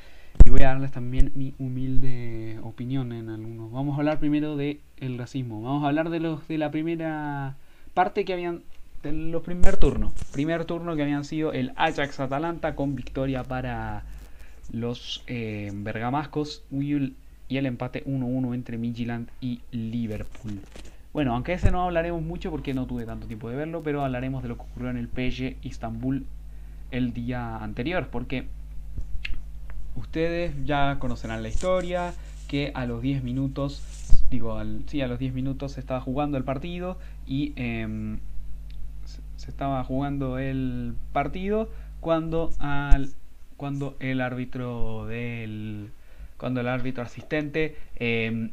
[0.46, 3.70] Y voy a darles también mi humilde opinión en algunos.
[3.72, 5.60] Vamos a hablar primero de el racismo.
[5.60, 7.56] Vamos a hablar de los de la primera
[7.92, 8.62] parte que habían
[9.02, 10.12] de los primer turno.
[10.32, 14.04] Primer turno que habían sido el Ajax Atalanta con victoria para
[14.72, 20.60] los eh, bergamascos y el empate 1-1 entre Midtjylland y Liverpool.
[21.12, 24.42] Bueno, aunque ese no hablaremos mucho porque no tuve tanto tiempo de verlo, pero hablaremos
[24.42, 26.24] de lo que ocurrió en el PSG Istanbul
[26.92, 28.46] el día anterior, porque
[29.96, 32.14] ustedes ya conocerán la historia,
[32.46, 33.82] que a los 10 minutos,
[34.30, 38.18] digo, sí, a los 10 minutos se estaba jugando el partido y eh,
[39.36, 41.68] se estaba jugando el partido
[42.00, 43.10] cuando al
[43.60, 45.90] cuando el árbitro del
[46.38, 48.48] cuando el árbitro asistente eh,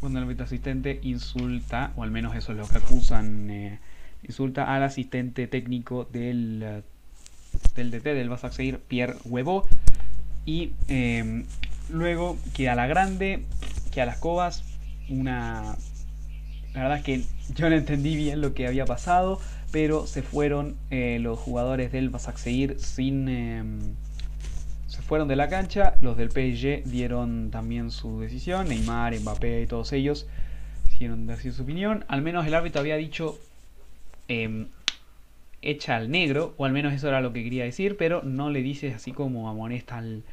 [0.00, 3.78] cuando el árbitro asistente insulta o al menos eso es lo que acusan eh,
[4.26, 6.82] insulta al asistente técnico del
[7.74, 9.68] del DT del Basak Seguir Pierre Huevo.
[10.46, 11.44] Y eh,
[11.90, 13.44] luego que a la grande
[13.92, 14.64] que a las cobas
[15.10, 15.76] una
[16.72, 17.22] la verdad es que
[17.54, 19.38] yo no entendí bien lo que había pasado
[19.72, 24.05] pero se fueron eh, los jugadores del Basak Seguir sin se
[25.06, 29.92] fueron de la cancha, los del PSG dieron también su decisión, Neymar, Mbappé y todos
[29.92, 30.26] ellos
[30.90, 33.38] hicieron decir su opinión, al menos el árbitro había dicho
[34.28, 34.66] eh,
[35.62, 38.62] echa al negro, o al menos eso era lo que quería decir, pero no le
[38.62, 40.24] dices así como amonesta al,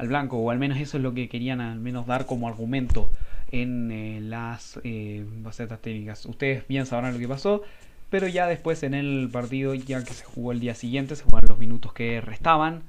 [0.00, 3.10] blanco, o al menos eso es lo que querían al menos dar como argumento
[3.52, 6.26] en eh, las eh, basetas técnicas.
[6.26, 7.62] Ustedes bien sabrán lo que pasó,
[8.10, 11.48] pero ya después en el partido, ya que se jugó el día siguiente, se jugaron
[11.50, 12.82] los minutos que restaban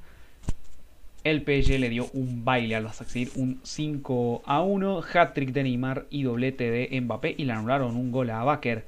[1.29, 6.05] el PSG le dio un baile al Basaksehir, un 5 a 1, hat-trick de Neymar
[6.09, 8.85] y doblete de Mbappé y le anularon un gol a Baker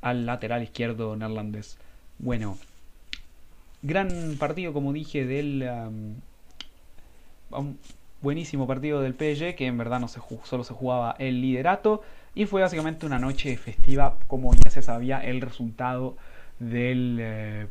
[0.00, 1.78] al lateral izquierdo neerlandés.
[2.18, 2.58] Bueno,
[3.82, 5.68] gran partido como dije del
[7.50, 7.74] um,
[8.20, 12.02] buenísimo partido del PSG que en verdad no se solo se jugaba el liderato
[12.34, 16.16] y fue básicamente una noche festiva como ya se sabía el resultado
[16.58, 17.66] del eh,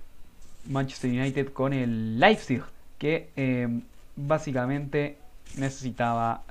[0.67, 2.61] Manchester United con el Leipzig
[2.97, 3.67] que eh,
[4.15, 5.17] básicamente
[5.57, 6.43] necesitaba,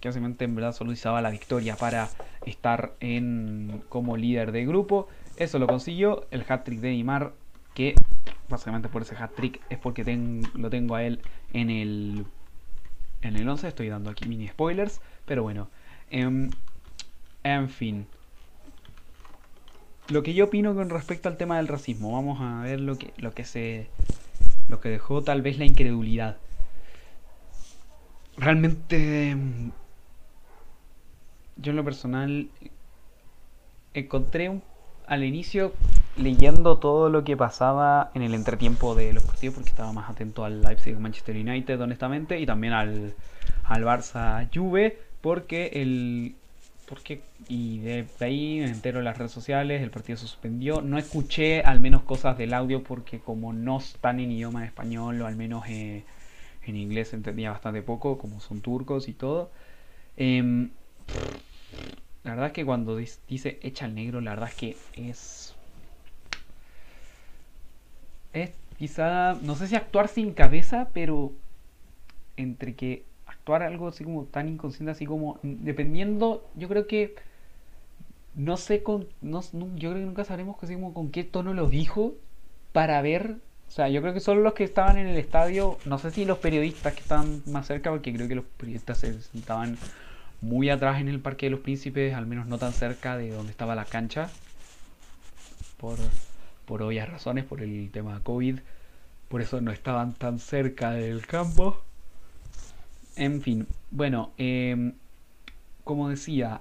[0.00, 2.08] que básicamente en verdad solo la victoria para
[2.46, 5.08] estar en como líder de grupo.
[5.36, 7.32] Eso lo consiguió el hat-trick de Neymar,
[7.74, 7.94] que
[8.48, 10.04] básicamente por ese hat-trick es porque
[10.54, 11.20] lo tengo a él
[11.52, 12.26] en el
[13.22, 13.68] en el 11.
[13.68, 15.68] Estoy dando aquí mini spoilers, pero bueno.
[16.10, 16.50] En,
[17.44, 18.06] en fin.
[20.08, 23.12] Lo que yo opino con respecto al tema del racismo, vamos a ver lo que,
[23.18, 23.88] lo que se
[24.68, 26.38] lo que dejó tal vez la incredulidad.
[28.38, 29.36] Realmente
[31.56, 32.48] yo en lo personal
[33.94, 34.60] encontré
[35.06, 35.72] al inicio
[36.16, 40.44] leyendo todo lo que pasaba en el entretiempo de los partidos porque estaba más atento
[40.44, 43.14] al Leipzig Manchester United honestamente y también al,
[43.64, 46.34] al Barça Juve porque el
[46.88, 50.80] porque y de, ahí me entero en las redes sociales el partido se suspendió.
[50.80, 55.26] No escuché al menos cosas del audio porque como no están en idioma español o
[55.26, 56.04] al menos eh,
[56.70, 59.50] en inglés entendía bastante poco como son turcos y todo.
[60.16, 60.68] Eh,
[62.24, 65.54] la verdad es que cuando dice echa al negro la verdad es que es
[68.32, 71.32] es quizá no sé si actuar sin cabeza pero
[72.36, 77.14] entre que actuar algo así como tan inconsciente, así como dependiendo, yo creo que
[78.34, 82.14] no sé con, yo creo que nunca sabremos así como con qué tono lo dijo
[82.72, 85.98] para ver, o sea, yo creo que solo los que estaban en el estadio, no
[85.98, 89.76] sé si los periodistas que estaban más cerca, porque creo que los periodistas se sentaban
[90.40, 93.50] muy atrás en el Parque de los Príncipes, al menos no tan cerca de donde
[93.50, 94.30] estaba la cancha,
[95.76, 95.98] por,
[96.64, 98.58] por obvias razones, por el tema COVID,
[99.28, 101.82] por eso no estaban tan cerca del campo
[103.16, 104.94] En fin, bueno, em,
[105.84, 106.60] como decía,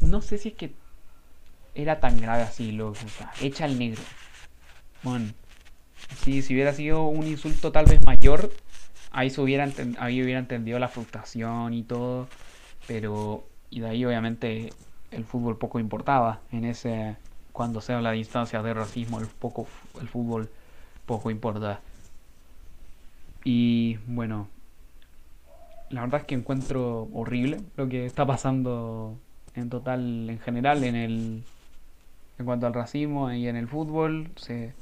[0.00, 0.72] no sé si es que
[1.74, 4.02] era tan grave así lo que echa el negro.
[5.02, 5.32] Bueno,
[6.16, 8.50] si, si hubiera sido un insulto tal vez mayor,
[9.10, 12.28] ahí, se hubiera, ahí hubiera entendido la frustración y todo,
[12.86, 14.72] pero y de ahí obviamente
[15.10, 16.40] el fútbol poco importaba.
[16.50, 17.16] En ese
[17.52, 19.66] cuando se habla de instancias de racismo el poco
[20.00, 20.50] el fútbol
[21.06, 21.80] poco importa.
[23.44, 24.48] Y bueno
[25.90, 29.18] la verdad es que encuentro horrible lo que está pasando
[29.54, 31.44] en total en general en el
[32.38, 34.30] en cuanto al racismo y en el fútbol.
[34.36, 34.72] Se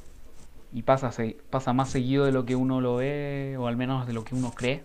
[0.72, 1.10] y pasa
[1.50, 4.34] pasa más seguido de lo que uno lo ve o al menos de lo que
[4.34, 4.82] uno cree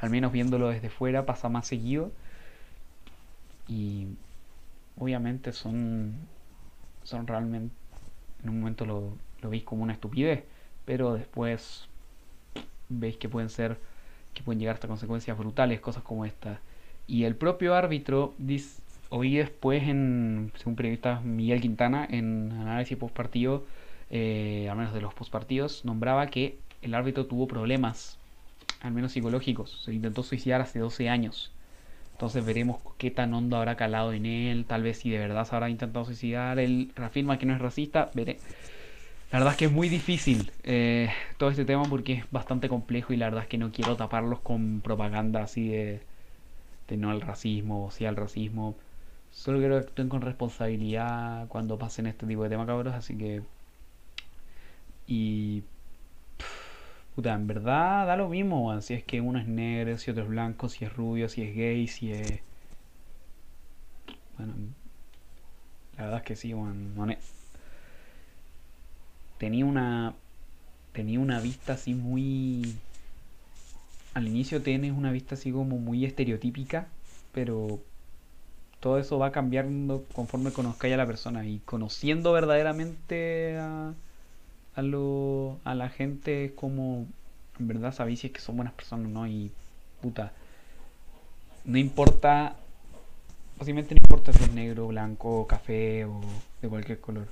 [0.00, 2.12] al menos viéndolo desde fuera pasa más seguido
[3.68, 4.06] y
[4.98, 6.14] obviamente son,
[7.04, 7.74] son realmente,
[8.42, 9.12] en un momento lo,
[9.42, 10.44] lo veis como una estupidez,
[10.84, 11.86] pero después
[12.88, 13.78] veis que pueden ser,
[14.34, 16.60] que pueden llegar hasta consecuencias brutales, cosas como esta.
[17.06, 23.14] Y el propio árbitro dice, hoy después, en, según periodista Miguel Quintana, en análisis post
[23.14, 23.64] partido,
[24.10, 28.18] eh, al menos de los post partidos, nombraba que el árbitro tuvo problemas,
[28.80, 29.82] al menos psicológicos.
[29.84, 31.52] Se intentó suicidar hace 12 años.
[32.12, 34.64] Entonces veremos qué tan hondo habrá calado en él.
[34.66, 36.58] Tal vez si de verdad se habrá intentado suicidar.
[36.58, 38.10] Él reafirma que no es racista.
[38.14, 38.38] Veré.
[39.30, 43.12] La verdad es que es muy difícil eh, todo este tema porque es bastante complejo
[43.12, 46.00] y la verdad es que no quiero taparlos con propaganda así de,
[46.88, 48.74] de no al racismo o sí al racismo.
[49.30, 52.94] Solo quiero que actúen con responsabilidad cuando pasen este tipo de temas, cabros.
[52.94, 53.42] Así que...
[55.08, 55.64] Y
[57.18, 60.28] Puta, en verdad da lo mismo, Si es que uno es negro, si otro es
[60.28, 62.40] blanco, si es rubio, si es gay, si es.
[64.36, 64.54] Bueno.
[65.96, 67.16] La verdad es que sí, bueno,
[69.38, 70.14] Tenía una.
[70.92, 72.76] Tenía una vista así muy.
[74.14, 76.86] Al inicio tienes una vista así como muy estereotípica,
[77.32, 77.80] pero
[78.78, 83.92] todo eso va cambiando conforme conozcáis a la persona y conociendo verdaderamente a
[84.78, 87.06] a, lo, a la gente como
[87.58, 89.50] en verdad sabéis si es que son buenas personas no y
[90.00, 90.32] puta
[91.64, 92.54] no importa
[93.58, 96.20] básicamente no importa si es negro, blanco, café o
[96.62, 97.26] de cualquier color.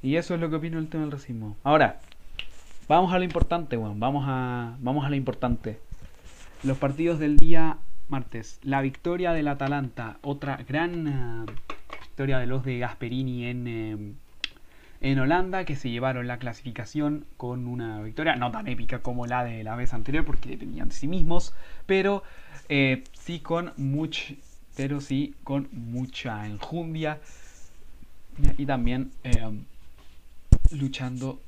[0.00, 1.56] Y eso es lo que opino del tema del racismo.
[1.64, 2.00] Ahora
[2.86, 5.80] vamos a lo importante bueno, vamos a vamos a lo importante.
[6.62, 7.78] Los partidos del día
[8.08, 8.60] martes.
[8.62, 11.46] La victoria del Atalanta otra gran uh,
[12.02, 14.14] victoria de los de Gasperini en eh,
[15.00, 19.44] en Holanda que se llevaron la clasificación con una victoria no tan épica como la
[19.44, 21.54] de la vez anterior porque dependían de sí mismos,
[21.86, 22.22] pero
[22.68, 24.32] eh, sí con much,
[24.76, 27.18] pero sí con mucha enjundia
[28.58, 29.50] y también eh,
[30.70, 31.40] luchando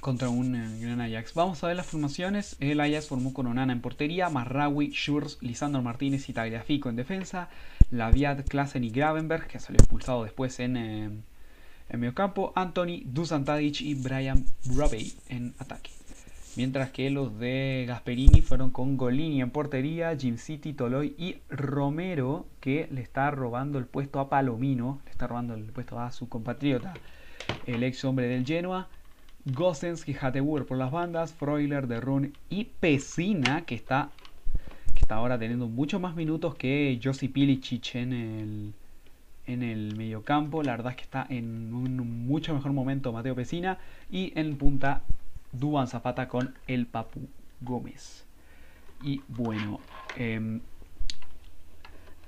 [0.00, 1.32] contra un eh, gran Ajax.
[1.34, 2.56] Vamos a ver las formaciones.
[2.60, 7.48] El Ajax formó con Onana en portería, Marraui, Schurz, Lisandro Martínez y Tagliafico en defensa,
[7.90, 11.24] Laviad, Klassen y Gravenberg, que salió expulsado después en
[11.88, 14.44] en medio campo, Anthony, Dusan Tadic y Brian
[14.74, 15.90] Robbie en ataque.
[16.56, 22.46] Mientras que los de Gasperini fueron con Golini en portería, Jim City, Toloy y Romero,
[22.60, 26.30] que le está robando el puesto a Palomino, le está robando el puesto a su
[26.30, 26.94] compatriota,
[27.66, 28.88] el ex hombre del Genoa.
[29.44, 34.10] Gossens y Hatewer por las bandas, Freuler de Run y Pesina, que está,
[34.92, 38.74] que está ahora teniendo mucho más minutos que Josi Pilicic en el,
[39.46, 40.62] en el mediocampo.
[40.62, 43.78] La verdad es que está en un mucho mejor momento Mateo Pesina.
[44.10, 45.02] Y en punta
[45.52, 47.28] Duban Zapata con el Papu
[47.60, 48.26] Gómez.
[49.02, 49.80] Y bueno,
[50.16, 50.60] em,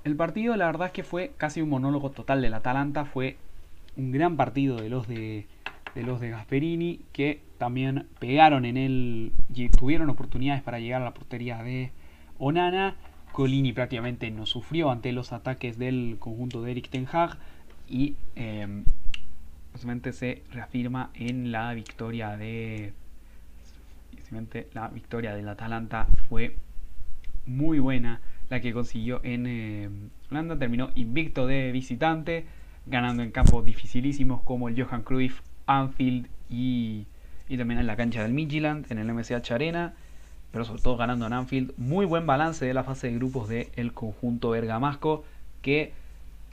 [0.03, 3.05] el partido la verdad es que fue casi un monólogo total del Atalanta.
[3.05, 3.37] Fue
[3.97, 5.47] un gran partido de los de,
[5.95, 11.05] de los de Gasperini que también pegaron en él y tuvieron oportunidades para llegar a
[11.05, 11.91] la portería de
[12.37, 12.95] Onana
[13.39, 17.37] Colini prácticamente no sufrió ante los ataques del conjunto de Eric Ten Hag
[17.87, 18.83] y eh,
[20.11, 22.91] se reafirma en la victoria de
[24.73, 26.57] la victoria del Atalanta fue
[27.45, 28.19] muy buena
[28.49, 32.43] la que consiguió en em, Holanda terminó invicto de visitante
[32.87, 37.05] ganando en campos dificilísimos como el Johan Cruyff Anfield y,
[37.47, 39.93] y también en la cancha del Midtjylland en el MSH Arena
[40.51, 41.73] pero sobre todo ganando en Anfield.
[41.77, 45.23] Muy buen balance de la fase de grupos del conjunto bergamasco,
[45.61, 45.93] que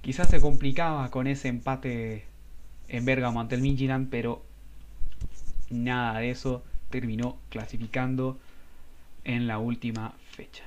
[0.03, 2.24] quizás se complicaba con ese empate
[2.88, 4.42] en Bergamo ante el Midtjylland, pero
[5.70, 8.38] nada de eso terminó clasificando
[9.24, 10.64] en la última fecha.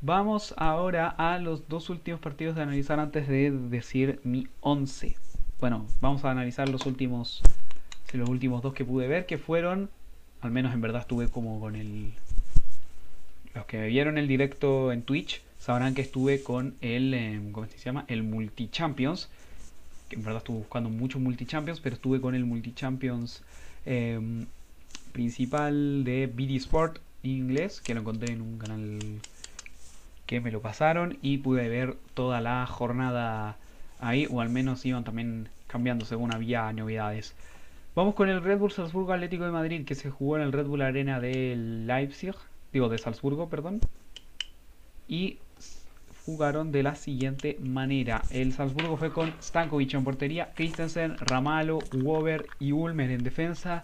[0.00, 5.16] Vamos ahora a los dos últimos partidos de analizar antes de decir mi 11.
[5.60, 7.42] Bueno, vamos a analizar los últimos
[8.12, 9.90] los últimos dos que pude ver que fueron
[10.40, 12.14] al menos en verdad estuve como con el
[13.58, 17.76] los que vieron el directo en Twitch sabrán que estuve con el, em, ¿cómo se
[17.78, 18.04] llama?
[18.06, 19.28] El Multi Champions.
[20.08, 23.42] Que en verdad estuve buscando muchos Multi Champions, pero estuve con el Multi Champions
[23.84, 24.46] em,
[25.12, 28.98] principal de BD Sport inglés, que lo encontré en un canal
[30.26, 33.56] que me lo pasaron y pude ver toda la jornada
[33.98, 37.34] ahí, o al menos iban también cambiando según había novedades.
[37.96, 40.66] Vamos con el Red Bull Salzburgo Atlético de Madrid que se jugó en el Red
[40.66, 42.36] Bull Arena de Leipzig,
[42.72, 43.80] digo de Salzburgo, perdón.
[45.06, 45.38] Y
[46.28, 48.22] jugaron de la siguiente manera.
[48.30, 53.82] El Salzburgo fue con Stankovic en portería, Christensen, Ramalo, Wober y Ulmer en defensa,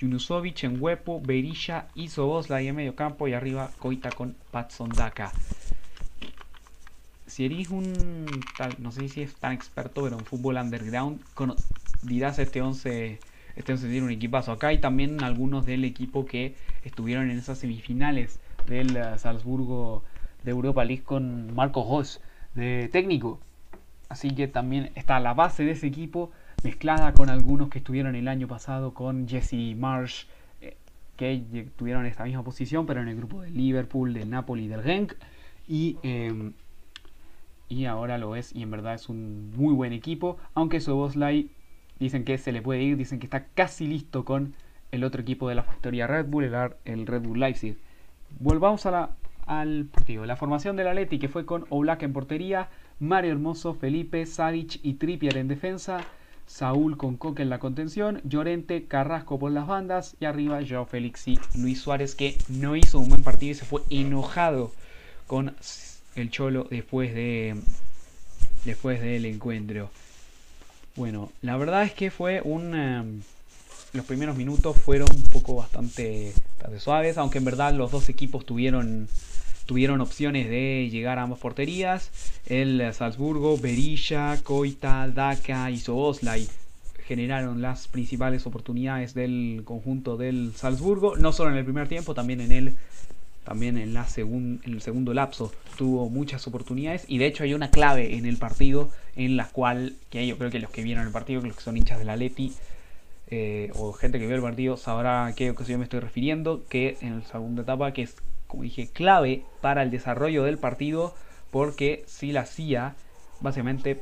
[0.00, 5.32] Junusovic en huepo, Berisha y Sobosla en medio campo y arriba Koita con Patsondaka.
[7.26, 8.26] Si eres un
[8.56, 11.20] tal, no sé si es tan experto, pero en fútbol underground,
[12.02, 13.18] dirás este 11
[13.66, 14.52] 11 tiene un equipazo.
[14.52, 16.54] Acá hay también algunos del equipo que
[16.84, 20.02] estuvieron en esas semifinales del eh, Salzburgo
[20.44, 22.20] de Europa League con Marco Ross
[22.54, 23.40] de técnico.
[24.08, 26.30] Así que también está la base de ese equipo
[26.62, 30.24] mezclada con algunos que estuvieron el año pasado con Jesse Marsh,
[30.60, 30.76] eh,
[31.16, 35.14] que tuvieron esta misma posición, pero en el grupo del Liverpool, del Napoli del Genk.
[35.68, 36.52] Y, em,
[37.68, 40.38] y ahora lo es, y en verdad es un muy buen equipo.
[40.54, 41.50] Aunque Soboslai
[42.00, 44.54] dicen que se le puede ir, dicen que está casi listo con
[44.90, 46.52] el otro equipo de la factoría Red Bull,
[46.84, 47.76] el, Red Bull Leipzig.
[48.40, 50.26] Volvamos al partido.
[50.26, 54.94] La formación del Atleti que fue con Oblak en portería, Mario Hermoso, Felipe, Savic y
[54.94, 56.00] Trippier en defensa,
[56.46, 61.28] Saúl con Coque en la contención, Llorente, Carrasco por las bandas y arriba Joao Félix
[61.28, 64.72] y Luis Suárez que no hizo un buen partido y se fue enojado
[65.28, 65.54] con
[66.16, 67.56] el Cholo después de
[68.64, 69.90] después del encuentro.
[70.96, 72.74] Bueno, la verdad es que fue un...
[72.74, 73.20] Em,
[73.92, 76.32] los primeros minutos fueron un poco bastante,
[76.78, 79.08] suaves, aunque en verdad los dos equipos tuvieron,
[79.66, 82.10] tuvieron opciones de llegar a ambas porterías.
[82.46, 86.46] El Salzburgo, Berilla, Koita, Daka y Soboslai
[87.10, 92.40] generaron las principales oportunidades del conjunto del Salzburgo, no solo en el primer tiempo, también
[92.40, 92.74] en el
[93.44, 97.70] también en, la en el segundo lapso tuvo muchas oportunidades y de hecho hay una
[97.70, 101.12] clave en el partido en la cual, que yo creo que los que vieron el
[101.12, 102.52] partido, los que son hinchas de la Leti
[103.32, 106.98] eh, o gente que vio el partido sabrá a qué ocasión me estoy refiriendo, que
[107.00, 108.16] en la segunda etapa, que es,
[108.48, 111.14] como dije, clave para el desarrollo del partido,
[111.52, 112.96] porque si la hacía,
[113.40, 114.00] básicamente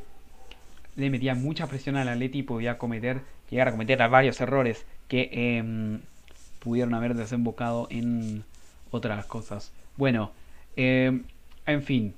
[0.97, 3.21] le metía mucha presión al Atleti y podía cometer,
[3.51, 6.01] llegar a cometer varios errores que em,
[6.59, 8.45] pudieron haber desembocado en
[8.91, 9.73] otras cosas.
[9.97, 10.33] Bueno,
[10.77, 11.21] eh,
[11.67, 12.15] en fin.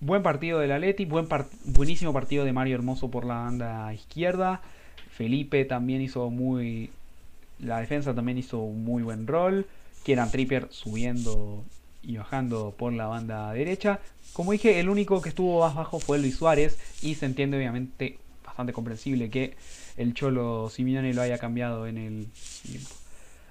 [0.00, 1.28] Buen partido del Atleti, buen
[1.64, 4.62] buenísimo partido de Mario Hermoso por la banda izquierda.
[5.12, 6.90] Felipe también hizo muy...
[7.58, 9.66] La defensa también hizo un muy buen rol.
[10.02, 11.62] Kieran Tripper subiendo
[12.02, 14.00] y bajando por la banda derecha.
[14.32, 18.18] Como dije, el único que estuvo más bajo fue Luis Suárez y se entiende obviamente
[18.44, 19.56] bastante comprensible que
[19.96, 22.28] el Cholo Simeone lo haya cambiado en el.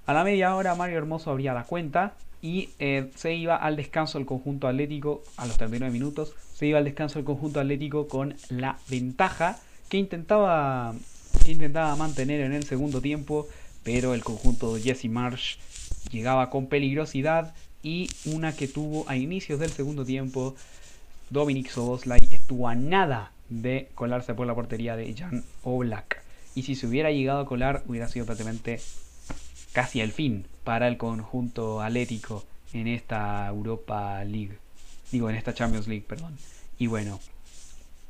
[0.10, 4.18] A la media hora Mario Hermoso abría la cuenta y eh, se iba al descanso
[4.18, 6.34] el conjunto atlético a los 39 minutos.
[6.56, 10.96] Se iba al descanso el conjunto atlético con la ventaja que intentaba,
[11.46, 13.48] intentaba mantener en el segundo tiempo,
[13.84, 15.58] pero el conjunto de Jesse Marsh
[16.10, 17.54] llegaba con peligrosidad
[17.84, 20.56] y una que tuvo a inicios del segundo tiempo
[21.30, 26.24] Dominic Soboslai estuvo a nada de colarse por la portería de Jan Oblak.
[26.56, 28.80] Y si se hubiera llegado a colar, hubiera sido prácticamente
[29.74, 32.44] casi al fin para el conjunto atlético
[32.74, 34.58] en esta Europa League.
[35.12, 36.36] Digo, en esta Champions League, perdón.
[36.78, 37.20] Y bueno,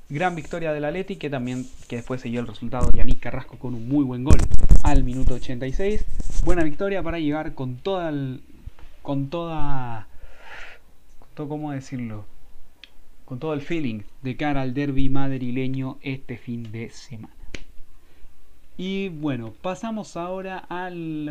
[0.10, 3.74] gran victoria del Atleti que también que después siguió el resultado de Yannick Carrasco con
[3.74, 4.40] un muy buen gol
[4.84, 6.06] al minuto 86.
[6.44, 8.42] Buena victoria para llegar con toda el,
[9.02, 10.08] con toda
[11.48, 12.26] cómo decirlo,
[13.26, 17.34] con todo el feeling de cara al derby madrileño este fin de semana.
[18.82, 21.30] Y bueno, pasamos ahora al,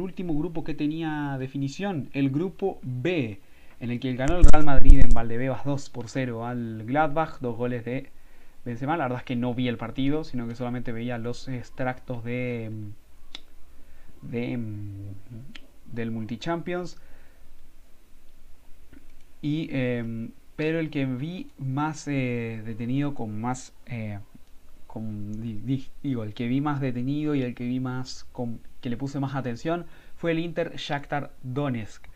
[0.00, 3.38] último grupo que tenía definición, el grupo B,
[3.78, 7.56] en el que ganó el Real Madrid en Valdebebas 2 por 0 al Gladbach, dos
[7.56, 8.10] goles de
[8.64, 8.96] Benzema.
[8.96, 12.72] La verdad es que no vi el partido, sino que solamente veía los extractos de,
[14.22, 14.58] de
[15.92, 16.98] del Multichampions.
[19.42, 24.18] Y, em, pero el que vi más eh, detenido con más eh,
[26.02, 28.26] digo, el que vi más detenido y el que vi más
[28.80, 29.86] que le puse más atención
[30.16, 32.06] fue el Inter Shakhtar Donetsk.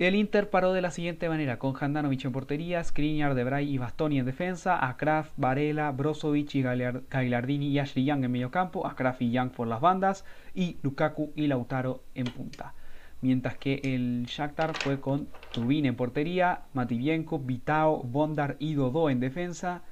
[0.00, 4.18] El Inter paró de la siguiente manera, con Handanovic en portería, Skriniar, Debray y Bastoni
[4.18, 4.96] en defensa, a
[5.36, 9.82] Varela, Brozovic y Gagliardini y Ashley Young en medio campo, a y Young por las
[9.82, 12.72] bandas, y Lukaku y Lautaro en punta.
[13.20, 19.20] mientras que el Shakhtar fue con Trubin en portería, Mativienko, Vitao, Bondar y Dodó en
[19.20, 19.82] defensa,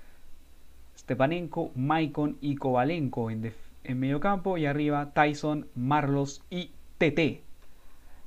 [1.09, 3.51] Stepanenko, Maicon y Kovalenko en,
[3.83, 7.41] en medio campo y arriba Tyson, Marlos y TT,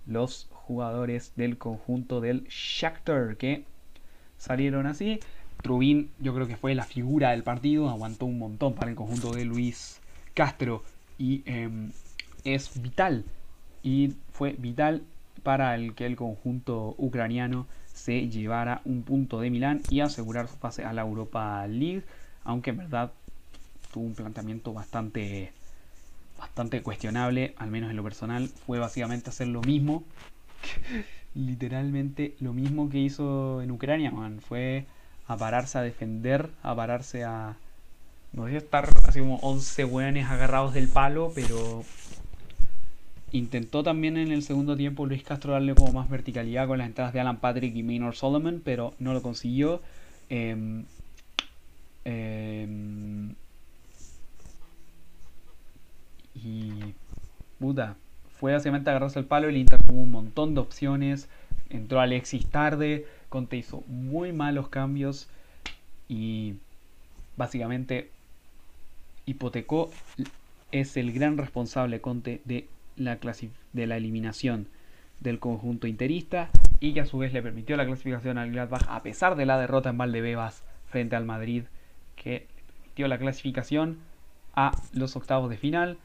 [0.07, 3.65] los jugadores del conjunto del Shakhtar que
[4.39, 5.19] salieron así.
[5.61, 9.31] Trubin yo creo que fue la figura del partido, aguantó un montón para el conjunto
[9.31, 10.01] de Luis
[10.33, 10.83] Castro
[11.19, 11.91] y em,
[12.43, 13.25] es vital
[13.83, 15.03] y fue vital
[15.43, 20.57] para el que el conjunto ucraniano se llevara un punto de Milán y asegurar su
[20.57, 22.03] pase a la Europa League,
[22.43, 23.11] aunque en verdad
[23.91, 25.51] tuvo un planteamiento bastante
[26.37, 30.03] bastante cuestionable, al menos en lo personal, fue básicamente hacer lo mismo,
[31.35, 34.11] literalmente lo mismo que hizo en Ucrania,
[34.47, 34.85] fue
[35.27, 37.55] a pararse a defender, a pararse a
[38.33, 41.83] no sé estar así como 11 hueones agarrados del palo, pero
[43.31, 47.13] intentó también en el segundo tiempo Luis Castro darle como más verticalidad con las entradas
[47.13, 49.81] de Alan Patrick y Maynard Solomon, pero no lo consiguió.
[50.29, 50.85] Em,
[52.05, 53.35] em,
[56.35, 56.93] y
[57.59, 57.95] puta,
[58.39, 59.49] fue básicamente agarrarse el palo.
[59.49, 61.29] El Inter tuvo un montón de opciones.
[61.69, 63.05] Entró Alexis tarde.
[63.29, 65.29] Conte hizo muy malos cambios.
[66.09, 66.55] Y
[67.37, 68.09] básicamente
[69.25, 69.91] hipotecó,
[70.71, 73.19] es el gran responsable Conte de la,
[73.73, 74.67] de la eliminación
[75.19, 76.49] del conjunto interista
[76.79, 79.59] y que a su vez le permitió la clasificación al Gladbach a pesar de la
[79.59, 81.63] derrota en Valdebebas frente al Madrid
[82.21, 83.99] que permitió la clasificación
[84.55, 85.97] a los octavos de final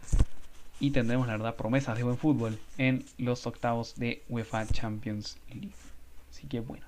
[0.78, 5.72] y tendremos la verdad promesas de buen fútbol en los octavos de UEFA Champions League
[6.30, 6.86] así que bueno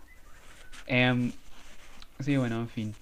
[2.18, 2.94] así que bueno en fin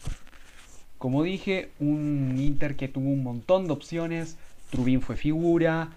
[0.98, 4.36] como dije, un Inter que tuvo un montón de opciones.
[4.70, 5.90] Trubin fue figura.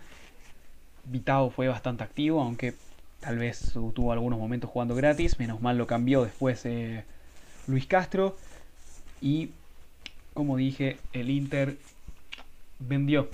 [1.06, 2.74] Vitao fue bastante activo, aunque
[3.20, 5.40] tal vez tuvo algunos momentos jugando gratis.
[5.40, 7.06] Menos mal lo cambió después eh,
[7.68, 8.38] Luis Castro.
[9.22, 9.52] Y
[10.34, 11.78] como dije, el Inter
[12.80, 13.30] vendió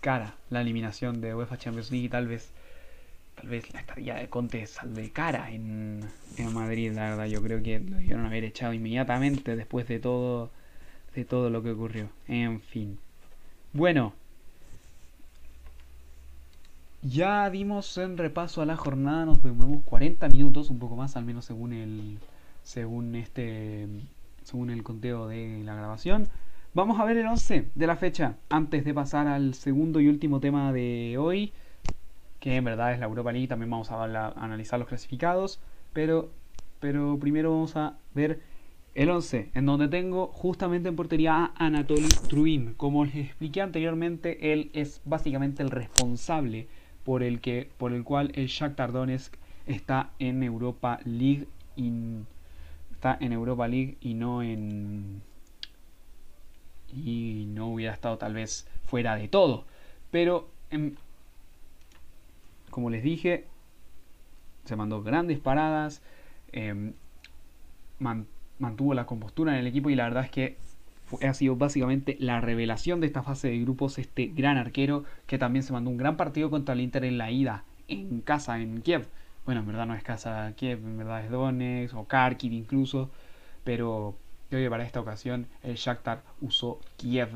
[0.00, 2.08] cara la eliminación de UEFA Champions League.
[2.08, 2.50] Tal vez,
[3.34, 6.00] tal vez la estadía de Conte sal de cara en,
[6.36, 6.92] en Madrid.
[6.92, 10.50] La verdad, yo creo que lo debieron haber echado inmediatamente después de todo
[11.14, 12.08] de todo lo que ocurrió.
[12.28, 12.98] En fin.
[13.72, 14.12] Bueno.
[17.02, 21.26] Ya dimos en repaso a la jornada, nos demoramos 40 minutos, un poco más, al
[21.26, 22.18] menos según el
[22.62, 23.86] según este
[24.44, 26.28] según el conteo de la grabación.
[26.72, 30.40] Vamos a ver el 11 de la fecha antes de pasar al segundo y último
[30.40, 31.52] tema de hoy,
[32.40, 34.02] que en verdad es la Europa League, también vamos a,
[34.36, 35.60] analizar los clasificados,
[35.92, 36.30] pero
[36.80, 38.40] pero primero vamos a ver
[38.94, 42.74] el 11, en donde tengo justamente en portería a Anatoly Trubin.
[42.74, 46.68] Como les expliqué anteriormente, él es básicamente el responsable
[47.02, 49.34] por el, que, por el cual el Shakhtar Donetsk
[49.66, 51.90] está en Europa League y,
[53.20, 55.22] en Europa League y no en
[56.92, 59.64] y no hubiera estado tal vez fuera de todo.
[60.10, 60.94] Pero em,
[62.70, 63.46] como les dije,
[64.64, 66.02] se mandó grandes paradas.
[66.52, 66.92] Eh,
[68.58, 70.56] mantuvo la compostura en el equipo y la verdad es que
[71.22, 75.62] ha sido básicamente la revelación de esta fase de grupos este gran arquero que también
[75.62, 79.06] se mandó un gran partido contra el Inter en la ida en casa en Kiev.
[79.44, 83.10] Bueno, en verdad no es casa Kiev, en verdad es Donetsk o Kharkiv incluso,
[83.62, 84.16] pero
[84.48, 87.28] creo que para esta ocasión el Shakhtar usó Kiev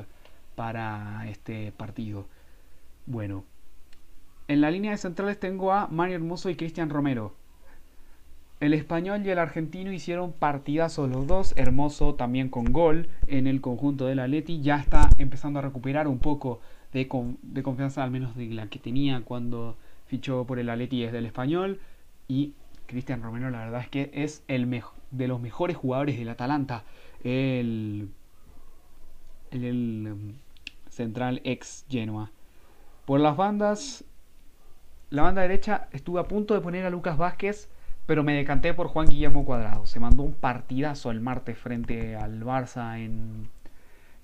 [0.55, 2.27] para este partido.
[3.07, 3.45] Bueno,
[4.49, 7.35] en la línea de centrales tengo a Mario Hermoso y Cristian Romero.
[8.61, 13.61] El español y el argentino hicieron partidazos los dos, hermoso también con gol en el
[13.61, 16.61] conjunto del Atleti, ya está empezando a recuperar un poco
[16.93, 21.27] de, confianza, al menos de la que tenía cuando fichó por el Atleti desde el
[21.27, 21.79] español,
[22.29, 22.55] y
[22.87, 26.85] Cristian Romero la verdad es que es el de los mejores jugadores del Atalanta,
[27.25, 28.11] el,
[29.51, 30.33] el, um,
[30.91, 32.31] central ex Genoa.
[33.07, 34.05] Por las bandas,
[35.11, 37.71] la banda derecha estuve a punto de poner a Lucas Vázquez,
[38.07, 39.87] pero me decanté por Juan Guillermo Cuadrado.
[39.87, 43.49] Se mandó un partidazo el martes frente al Barça en,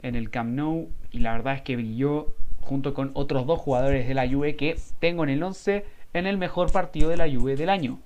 [0.02, 4.08] en el Camp Nou y la verdad es que brilló junto con otros dos jugadores
[4.08, 5.84] de la Juve que tengo en el 11
[6.14, 8.00] en el mejor partido de la Juve del año.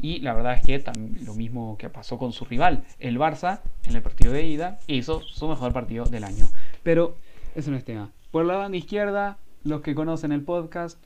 [0.00, 0.82] Y la verdad es que
[1.24, 5.20] lo mismo que pasó con su rival, el Barça, en el partido de ida, hizo
[5.20, 6.48] su mejor partido del año.
[6.82, 7.16] Pero
[7.54, 8.10] eso no es tema.
[8.32, 10.98] Por la banda izquierda, los que conocen el podcast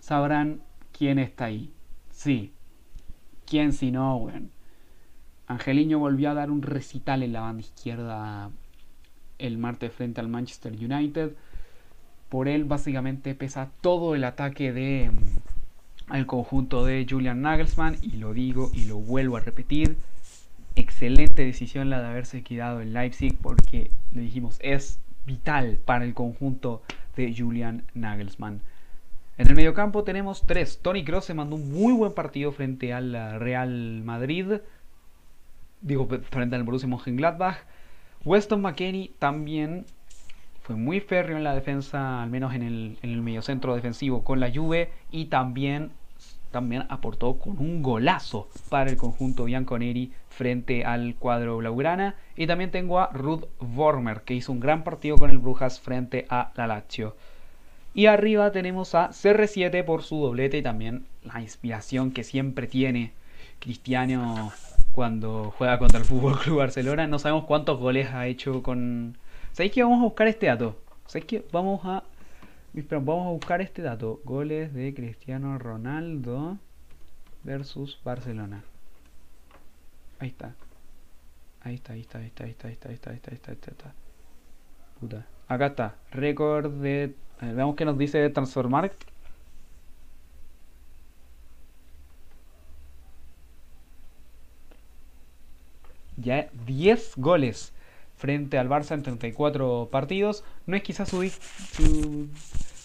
[0.00, 0.60] sabrán
[0.92, 1.72] quién está ahí.
[2.10, 2.52] Sí,
[3.48, 4.50] ¿Quién si no, weón?
[5.46, 8.50] Angeliño volvió a dar un recital en la banda izquierda
[9.38, 11.34] el martes frente al Manchester United.
[12.28, 15.10] Por él básicamente pesa todo el ataque de,
[16.08, 19.96] al conjunto de Julian Nagelsmann y lo digo y lo vuelvo a repetir.
[20.76, 26.14] Excelente decisión la de haberse quedado en Leipzig porque le dijimos es vital para el
[26.14, 26.82] conjunto
[27.16, 28.60] de Julian Nagelsmann.
[29.38, 30.80] En el mediocampo tenemos tres.
[30.82, 34.60] Tony Kroos se mandó un muy buen partido frente al Real Madrid.
[35.80, 37.58] Digo, frente al Borussia Mönchengladbach.
[38.24, 39.86] Weston McKennie también
[40.68, 44.38] fue muy férreo en la defensa, al menos en el, en el mediocentro defensivo con
[44.38, 44.90] la Juve.
[45.10, 45.92] Y también,
[46.50, 52.16] también aportó con un golazo para el conjunto Bianconeri frente al cuadro Blaugrana.
[52.36, 56.26] Y también tengo a Ruth Vormer, que hizo un gran partido con el Brujas frente
[56.28, 57.16] a la Lazio.
[57.94, 63.12] Y arriba tenemos a CR7 por su doblete y también la inspiración que siempre tiene
[63.58, 64.52] Cristiano
[64.92, 67.06] cuando juega contra el Fútbol Club Barcelona.
[67.06, 69.16] No sabemos cuántos goles ha hecho con.
[69.52, 70.80] ¿Sabéis que vamos a buscar este dato?
[71.06, 72.04] ¿Sabéis que vamos a.
[72.90, 74.20] vamos a buscar este dato.
[74.24, 76.58] Goles de Cristiano Ronaldo
[77.44, 78.62] versus Barcelona.
[80.18, 80.54] Ahí está.
[81.60, 83.54] Ahí está, ahí está, ahí está, ahí está, ahí está, ahí está, ahí está, ahí
[83.56, 83.94] está, ahí está.
[85.00, 85.26] Puta.
[85.48, 85.96] Acá está.
[86.12, 88.92] Récord de veamos qué nos dice de Transformar.
[96.16, 97.72] Ya 10 goles
[98.18, 100.44] frente al Barça en 34 partidos.
[100.66, 102.28] No es quizás su, su,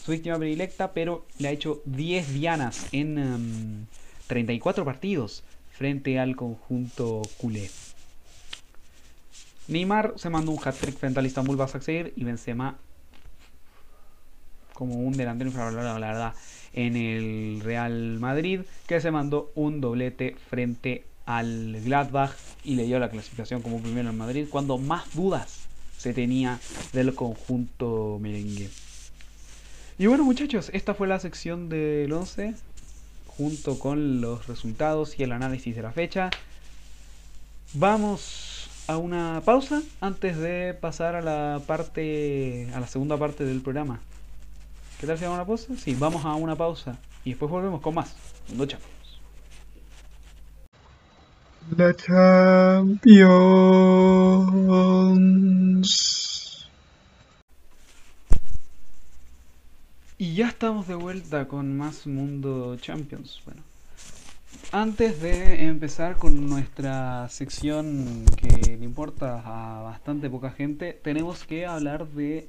[0.03, 3.87] su víctima predilecta, pero le ha hecho 10 dianas en
[4.27, 7.69] 34 um, partidos frente al conjunto culé.
[9.67, 12.77] Neymar se mandó un hat-trick frente al Istanbul Basaksehir y Benzema
[14.73, 16.33] como un delantero infravalorado,
[16.73, 22.31] en el Real Madrid, que se mandó un doblete frente al Gladbach
[22.63, 25.59] y le dio la clasificación como primero en Madrid, cuando más dudas
[25.97, 26.59] se tenía
[26.91, 28.69] del conjunto merengue.
[29.97, 32.55] Y bueno muchachos, esta fue la sección del 11,
[33.27, 36.29] junto con los resultados y el análisis de la fecha.
[37.73, 43.61] Vamos a una pausa antes de pasar a la parte a la segunda parte del
[43.61, 44.01] programa.
[44.99, 45.73] ¿Qué tal si vamos a una pausa?
[45.77, 48.15] Sí, vamos a una pausa y después volvemos con más.
[48.49, 49.02] Champions.
[51.71, 53.07] La Champions.
[60.17, 63.41] Y ya estamos de vuelta con más Mundo Champions.
[63.45, 63.61] Bueno,
[64.71, 71.65] antes de empezar con nuestra sección que le importa a bastante poca gente, tenemos que
[71.65, 72.47] hablar de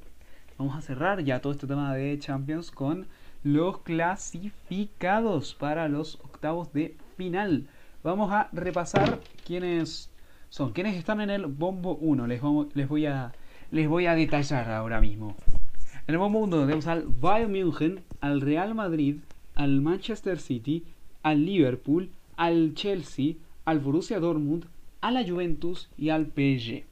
[0.57, 3.07] vamos a cerrar ya todo este tema de Champions con
[3.43, 7.67] los clasificados para los octavos de final.
[8.05, 10.11] Vamos a repasar quiénes
[10.49, 12.27] son, quiénes están en el bombo 1.
[12.27, 13.33] Les, voy a,
[13.71, 15.35] les voy a detallar ahora mismo.
[16.05, 19.21] En el bombo 1 tenemos al Bayern München, al Real Madrid,
[19.55, 20.83] al Manchester City,
[21.23, 24.67] al Liverpool, al Chelsea, al Borussia Dortmund,
[25.01, 26.83] a la Juventus y al PSG.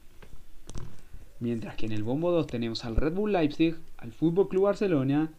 [1.40, 5.30] Mientras que en el bombo 2 tenemos al Red Bull Leipzig, al Fútbol Club Barcelona,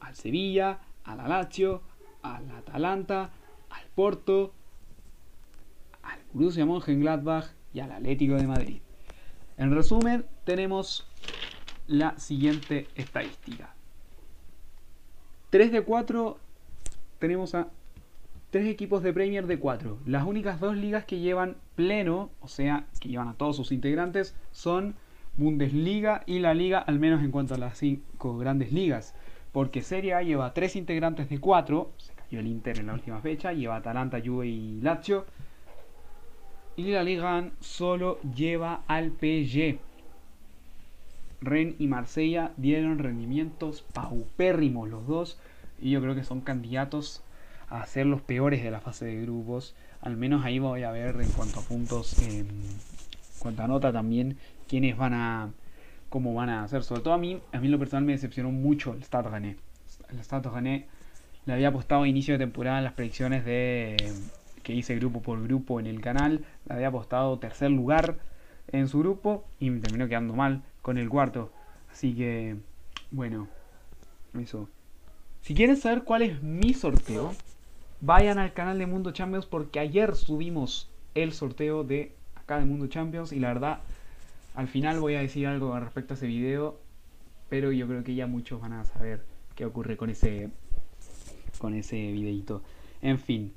[0.00, 1.82] al Sevilla, al Lazio,
[2.22, 3.30] al Atalanta,
[3.70, 4.54] al Porto,
[6.08, 8.80] al Borussia Mönchengladbach y al Atlético de Madrid.
[9.56, 11.06] En resumen, tenemos
[11.86, 13.74] la siguiente estadística.
[15.50, 16.38] 3 de 4
[17.18, 17.68] tenemos a
[18.50, 19.98] 3 equipos de Premier de 4.
[20.06, 24.34] Las únicas dos ligas que llevan pleno, o sea, que llevan a todos sus integrantes,
[24.52, 24.94] son
[25.36, 29.14] Bundesliga y la Liga, al menos en cuanto a las cinco grandes ligas.
[29.52, 33.20] Porque Serie A lleva tres integrantes de cuatro, se cayó el Inter en la última
[33.20, 35.26] fecha, lleva Atalanta, Juve y Lazio.
[36.78, 39.80] Y la Liga solo lleva al PSG.
[41.40, 45.40] Ren y Marsella dieron rendimientos paupérrimos los dos.
[45.80, 47.24] Y yo creo que son candidatos
[47.68, 49.74] a ser los peores de la fase de grupos.
[50.02, 52.46] Al menos ahí voy a ver en cuanto a puntos, en
[53.40, 55.50] cuanto a nota también, quiénes van a
[56.08, 56.84] cómo van a hacer.
[56.84, 59.56] Sobre todo a mí, a mí lo personal me decepcionó mucho el Stade Gané.
[60.10, 60.86] El Stade Gané
[61.44, 63.96] le había apostado a inicio de temporada en las predicciones de
[64.68, 66.44] que hice grupo por grupo en el canal.
[66.66, 68.18] Le había apostado tercer lugar
[68.70, 71.50] en su grupo y me terminó quedando mal con el cuarto.
[71.90, 72.54] Así que,
[73.10, 73.48] bueno,
[74.38, 74.68] eso.
[75.40, 77.34] Si quieren saber cuál es mi sorteo,
[78.02, 82.88] vayan al canal de Mundo Champions porque ayer subimos el sorteo de acá de Mundo
[82.88, 83.80] Champions y la verdad
[84.54, 86.78] al final voy a decir algo respecto a ese video,
[87.48, 90.50] pero yo creo que ya muchos van a saber qué ocurre con ese
[91.58, 92.60] con ese videito.
[93.00, 93.54] En fin.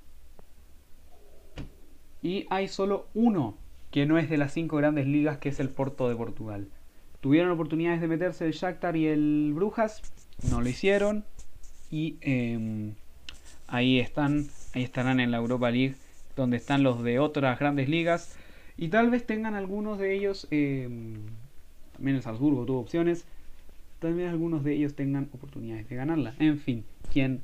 [2.22, 3.58] Y hay solo uno
[3.92, 6.68] que no es de las cinco grandes ligas, que es el Porto de Portugal.
[7.20, 10.02] Tuvieron oportunidades de meterse el Shakhtar y el Brujas,
[10.50, 11.24] no lo hicieron.
[11.90, 12.94] Y em,
[13.68, 15.96] ahí están, ahí estarán en la Europa League,
[16.36, 18.36] donde están los de otras grandes ligas.
[18.78, 20.90] Y tal vez tengan algunos de ellos, eh,
[21.94, 23.26] también el Salzburgo tuvo opciones,
[24.00, 26.34] tal vez algunos de ellos tengan oportunidades de ganarla.
[26.40, 27.42] En fin, quién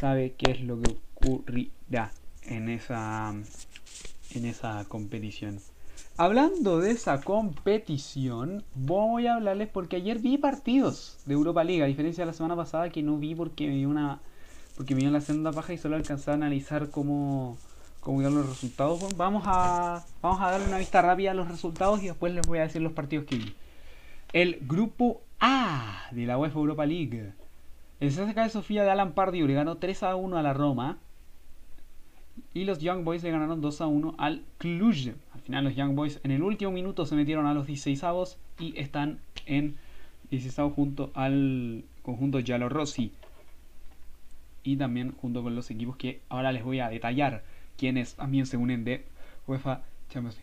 [0.00, 2.10] sabe qué es lo que ocurrirá
[2.44, 3.34] en esa,
[4.36, 5.60] en esa competición.
[6.16, 11.86] Hablando de esa competición, voy a hablarles porque ayer vi partidos de Europa League, a
[11.86, 14.20] diferencia de la semana pasada que no vi porque me dio una
[14.76, 17.56] porque me dio la segunda paja y solo alcancé a analizar cómo
[18.00, 19.16] cómo iban los resultados.
[19.16, 22.58] vamos a vamos a darle una vista rápida a los resultados y después les voy
[22.58, 23.54] a decir los partidos que vi.
[24.32, 27.32] El grupo A de la UEFA Europa League.
[28.00, 30.98] El CSKA de Sofía de Alan Pardew le ganó 3 a 1 a la Roma.
[32.54, 35.08] Y los Young Boys le ganaron 2 a 1 al Cluj.
[35.34, 38.38] Al final los Young Boys en el último minuto se metieron a los 16 avos
[38.58, 39.76] y están en
[40.30, 43.12] 16 junto al conjunto Giallo Rossi.
[44.64, 47.42] Y también junto con los equipos que ahora les voy a detallar
[47.76, 49.04] quienes también se unen de
[49.46, 50.38] UEFA Champions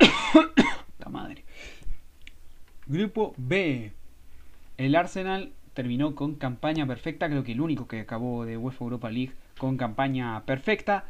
[0.00, 0.14] League.
[0.98, 1.44] La madre.
[2.86, 3.92] Grupo B.
[4.78, 9.10] El Arsenal terminó con campaña perfecta, creo que el único que acabó de UEFA Europa
[9.10, 11.04] League con campaña perfecta.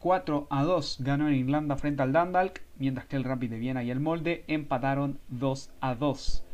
[0.00, 3.84] 4 a 2 ganó en Irlanda frente al Dundalk, mientras que el Rapid de Viena
[3.84, 6.44] y el Molde empataron 2 a 2.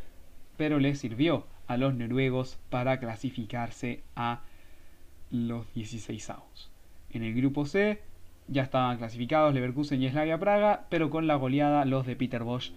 [0.58, 4.42] Pero le sirvió a los noruegos para clasificarse a
[5.30, 6.70] los 16 avos.
[7.10, 8.02] En el grupo C
[8.48, 12.72] ya estaban clasificados Leverkusen y Slavia Praga, pero con la goleada los de Peter Bosch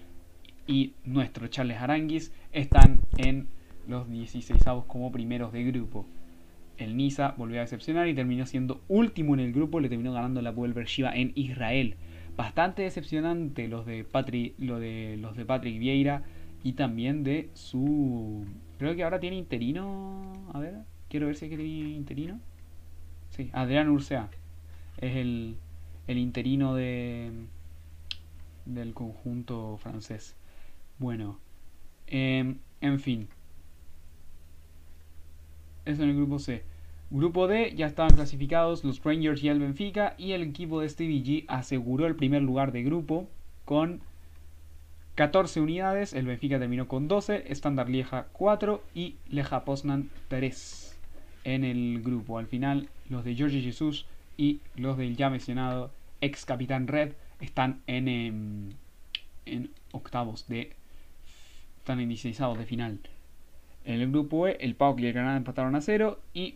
[0.66, 3.50] y nuestro Charles Aranguis están en
[3.86, 6.06] los 16 avos como primeros de grupo
[6.78, 10.42] el Niza volvió a decepcionar y terminó siendo último en el grupo, le terminó ganando
[10.42, 11.96] la Puebla Shiva en Israel.
[12.36, 16.24] Bastante decepcionante los de, Patri, lo de los de Patrick Vieira
[16.64, 18.46] y también de su...
[18.78, 20.34] Creo que ahora tiene interino...
[20.54, 20.76] A ver,
[21.10, 22.40] quiero ver si tiene interino.
[23.32, 24.30] Sí, Adrián Ursea.
[24.98, 25.58] Es el,
[26.08, 27.32] el interino de
[28.68, 30.36] del conjunto francés.
[31.00, 31.40] Bueno,
[32.08, 33.28] em, en fin.
[35.88, 36.64] Eso en el grupo C.
[37.10, 41.24] Grupo D ya estaban clasificados los Rangers y el Benfica y el equipo de Stevie
[41.24, 43.30] G aseguró el primer lugar de grupo
[43.64, 44.02] con
[45.16, 50.98] 14 unidades, el Benfica terminó con 12, Standard Lieja 4 y Leja Poznan 3
[51.46, 52.38] en el grupo.
[52.38, 57.82] Al final los de George Jesus y los del ya mencionado ex capitán Red están
[57.88, 58.70] en, em,
[59.46, 60.74] en, octavos de
[61.80, 63.00] están en 16 de final.
[63.88, 66.56] En el grupo E, el PAOK y el Granada empataron a 0 y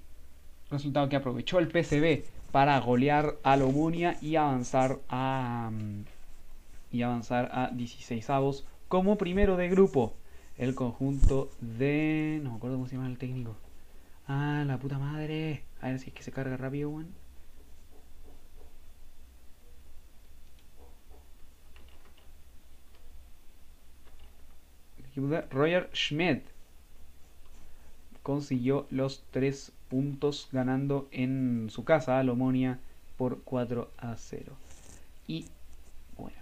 [0.70, 6.04] resultado que aprovechó el PCB para golear a Lomunia y avanzar a mm,
[6.92, 10.14] y avanzar a 16 avos como primero de grupo.
[10.58, 12.42] El conjunto de.
[12.44, 13.56] No me acuerdo cómo se llama el técnico.
[14.28, 15.64] Ah, la puta madre.
[15.80, 17.14] A ver si es que se carga rápido, weón.
[25.50, 26.44] Roger Schmidt
[28.24, 32.80] consiguió los 3 puntos ganando en su casa a Lomonia
[33.18, 34.54] por 4 a 0.
[35.28, 35.46] Y
[36.18, 36.38] bueno,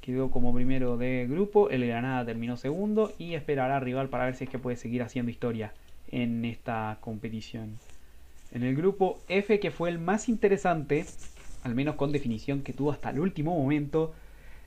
[0.00, 4.44] quedó como primero de grupo, el Granada terminó segundo y esperará rival para ver si
[4.44, 5.72] es que puede seguir haciendo historia
[6.10, 7.78] en esta competición.
[8.50, 11.04] En el grupo F, que fue el más interesante,
[11.64, 14.14] al menos con definición que tuvo hasta el último momento,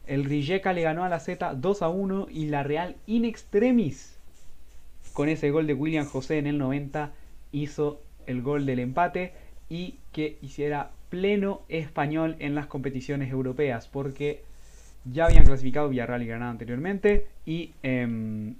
[0.05, 4.20] el Rijeka le ganó a la Z 2 a 1 y la Real in extremis
[5.13, 7.11] con ese gol de William José en el 90
[7.51, 9.33] hizo el gol del empate
[9.69, 14.43] y que hiciera pleno español en las competiciones europeas porque
[15.05, 18.55] ya habían clasificado Villarreal y Granada anteriormente y em,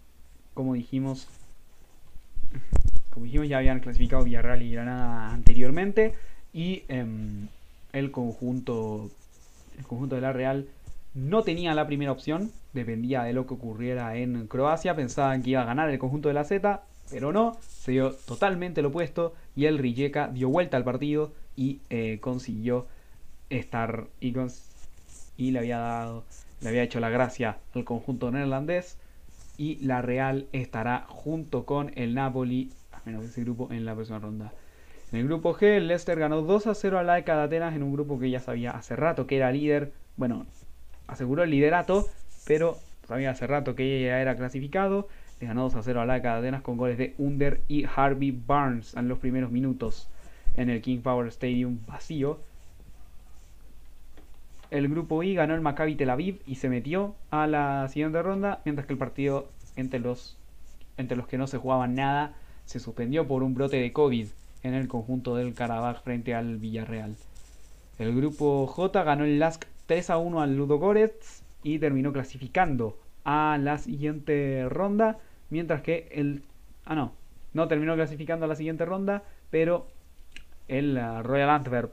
[0.53, 1.27] como dijimos
[3.11, 6.13] como dijimos ya habían clasificado Villarreal y Granada anteriormente
[6.53, 7.47] y em,
[7.93, 9.09] el conjunto
[9.77, 10.67] el conjunto de la Real
[11.14, 15.62] no tenía la primera opción, dependía de lo que ocurriera en Croacia, pensaban que iba
[15.62, 19.66] a ganar el conjunto de la Z, pero no, se dio totalmente lo opuesto y
[19.66, 22.88] el Rijeka dio vuelta al partido y eh, consiguió
[23.49, 24.34] estar y,
[25.38, 26.24] y, le había dado,
[26.62, 28.97] le había hecho la gracia al conjunto neerlandés
[29.57, 34.20] y la Real estará junto con el Napoli, a menos ese grupo, en la próxima
[34.20, 34.53] ronda.
[35.12, 37.84] En el grupo G, el Leicester ganó 2 a 0 a la de Atenas en
[37.84, 39.91] un grupo que ya sabía hace rato que era líder.
[40.16, 40.45] Bueno,
[41.12, 42.07] aseguró el liderato,
[42.47, 45.09] pero sabía hace rato que ya era clasificado.
[45.39, 48.95] Le ganó 2 a 0 a la Cadenas con goles de Under y Harvey Barnes
[48.95, 50.07] en los primeros minutos
[50.55, 52.39] en el King Power Stadium vacío.
[54.70, 58.62] El grupo I ganó el Maccabi Tel Aviv y se metió a la siguiente ronda,
[58.64, 60.38] mientras que el partido entre los,
[60.95, 62.36] entre los que no se jugaban nada
[62.66, 64.28] se suspendió por un brote de COVID
[64.64, 67.18] en el conjunto del Karabaj frente al Villarreal.
[67.99, 73.57] El grupo J ganó el LASK 3 a 1 al Ludogorets y terminó clasificando a
[73.59, 75.19] la siguiente ronda,
[75.49, 76.43] mientras que el...
[76.85, 77.11] Ah, no,
[77.51, 79.87] no terminó clasificando a la siguiente ronda, pero
[80.69, 81.91] el uh, Royal Antwerp,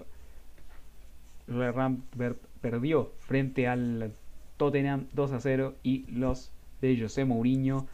[1.49, 4.13] Royal Antwerp perdió frente al
[4.59, 7.89] Tottenham 2 a 0 y los de José Mourinho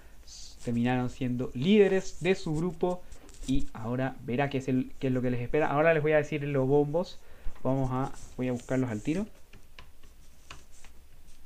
[0.66, 3.00] terminaron siendo líderes de su grupo
[3.46, 5.70] y ahora verá qué es, el, qué es lo que les espera.
[5.70, 7.18] Ahora les voy a decir los bombos.
[7.62, 9.24] Vamos a, voy a buscarlos al tiro.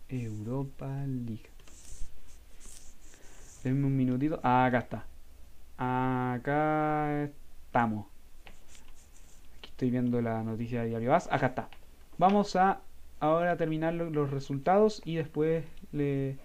[0.09, 1.51] Europa League.
[3.63, 4.41] Denme un minutito.
[4.43, 5.07] Acá está.
[5.77, 8.07] Acá estamos.
[9.59, 11.69] Aquí estoy viendo la noticia de Diario Acá está.
[12.17, 12.81] Vamos a
[13.21, 16.37] ahora terminar los resultados y después le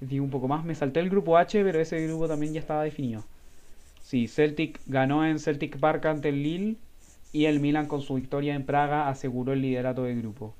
[0.00, 0.64] digo un poco más.
[0.64, 3.24] Me salté el grupo H, pero ese grupo también ya estaba definido.
[4.02, 6.76] Sí, Celtic ganó en Celtic Park ante el Lille
[7.32, 10.54] y el Milan con su victoria en Praga aseguró el liderato del grupo.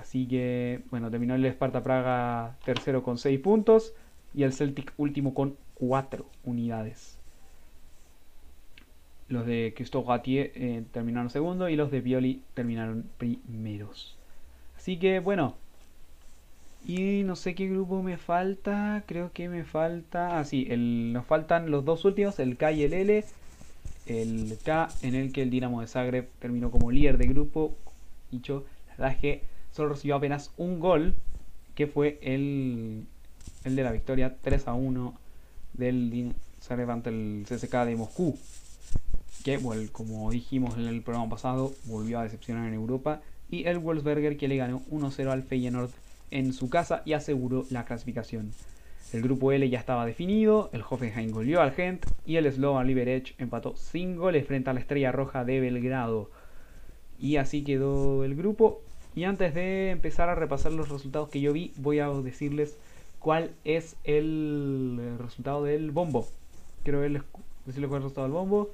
[0.00, 3.92] Así que, bueno, terminó el Sparta Praga tercero con 6 puntos
[4.34, 7.18] y el Celtic último con 4 unidades.
[9.28, 14.16] Los de Christophe Gatier eh, terminaron segundo y los de Violi terminaron primeros.
[14.76, 15.54] Así que, bueno.
[16.86, 19.04] Y no sé qué grupo me falta.
[19.06, 20.38] Creo que me falta.
[20.38, 20.66] Ah, sí,
[21.12, 23.24] nos faltan los dos últimos, el K y el L.
[24.06, 27.74] El K en el que el Dinamo de Zagreb terminó como líder de grupo.
[28.30, 31.14] Dicho, la verdad es que solo recibió apenas un gol,
[31.74, 33.06] que fue el,
[33.64, 35.14] el de la victoria 3 a 1
[35.74, 36.34] del
[36.88, 38.38] ante el CSK de Moscú.
[39.44, 39.58] Que,
[39.92, 43.22] como dijimos en el programa pasado, volvió a decepcionar en Europa.
[43.50, 45.90] Y el Wolfsberger que le ganó 1-0 al Feyenoord
[46.30, 48.52] en su casa y aseguró la clasificación.
[49.12, 53.34] El grupo L ya estaba definido, el Hoffenheim goleó al Gent y el Slovan Liberec
[53.38, 56.30] empató sin goles frente a la Estrella Roja de Belgrado.
[57.18, 58.82] Y así quedó el grupo.
[59.14, 62.76] Y antes de empezar a repasar los resultados que yo vi, voy a decirles
[63.18, 66.28] cuál es el resultado del bombo.
[66.84, 68.70] Quiero decirles cuál es el resultado del bombo.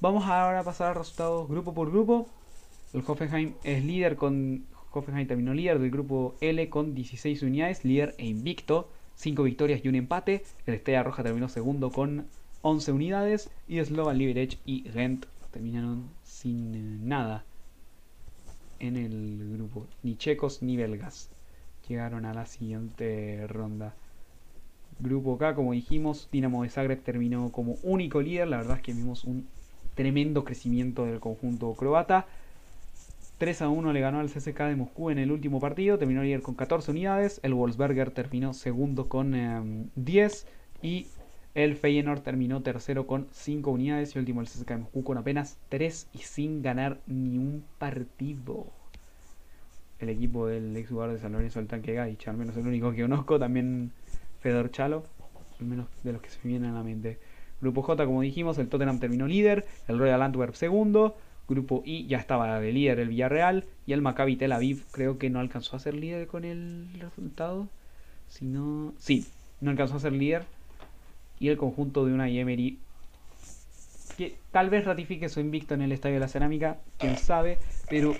[0.00, 2.28] Vamos ahora a pasar a resultados grupo por grupo.
[2.94, 8.14] El Hoffenheim es líder con Hoffenheim terminó líder del grupo L con 16 unidades, líder
[8.16, 10.44] e invicto, 5 victorias y un empate.
[10.66, 12.26] El Estrella Roja terminó segundo con
[12.62, 17.44] 11 unidades y Slovan Liberec y Gent terminaron sin nada
[18.78, 19.86] en el grupo.
[20.02, 21.30] Ni checos ni belgas
[21.88, 23.94] llegaron a la siguiente ronda.
[24.98, 28.48] Grupo K, como dijimos, Dinamo de Zagreb terminó como único líder.
[28.48, 29.46] La verdad es que vimos un
[29.94, 32.26] tremendo crecimiento del conjunto croata.
[33.38, 36.40] 3 a 1 le ganó al CSK de Moscú en el último partido, terminó líder
[36.40, 40.46] con 14 unidades, el Wolfsberger terminó segundo con 10
[40.82, 41.06] em, y
[41.56, 45.56] el Feyenoord terminó tercero con 5 unidades y último el CSK de Moscú con apenas
[45.70, 48.66] 3 y sin ganar ni un partido.
[49.98, 52.92] El equipo del ex jugador de San Lorenzo, el tanque Gaich, al menos el único
[52.92, 53.92] que conozco, también
[54.40, 55.04] Fedor Chalo,
[55.58, 57.18] al menos de los que se me vienen a la mente.
[57.62, 61.16] Grupo J, como dijimos, el Tottenham terminó líder, el Royal Antwerp segundo,
[61.48, 65.30] Grupo I ya estaba de líder el Villarreal y el Maccabi Tel Aviv creo que
[65.30, 67.68] no alcanzó a ser líder con el resultado.
[68.28, 69.26] Sino, sí,
[69.62, 70.44] no alcanzó a ser líder.
[71.38, 72.78] Y el conjunto de una Emery
[74.16, 77.58] que tal vez ratifique su invicto en el Estadio de la Cerámica, quién sabe,
[77.90, 78.14] pero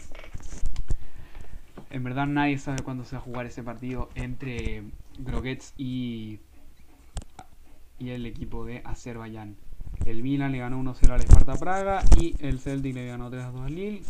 [1.90, 4.82] en verdad nadie sabe cuándo se va a jugar ese partido entre
[5.18, 6.38] Groguets y,
[7.98, 9.56] y el equipo de Azerbaiyán.
[10.04, 13.74] El Milan le ganó 1-0 al Sparta Praga y el Celtic le ganó 3-2 al
[13.74, 14.02] Lille.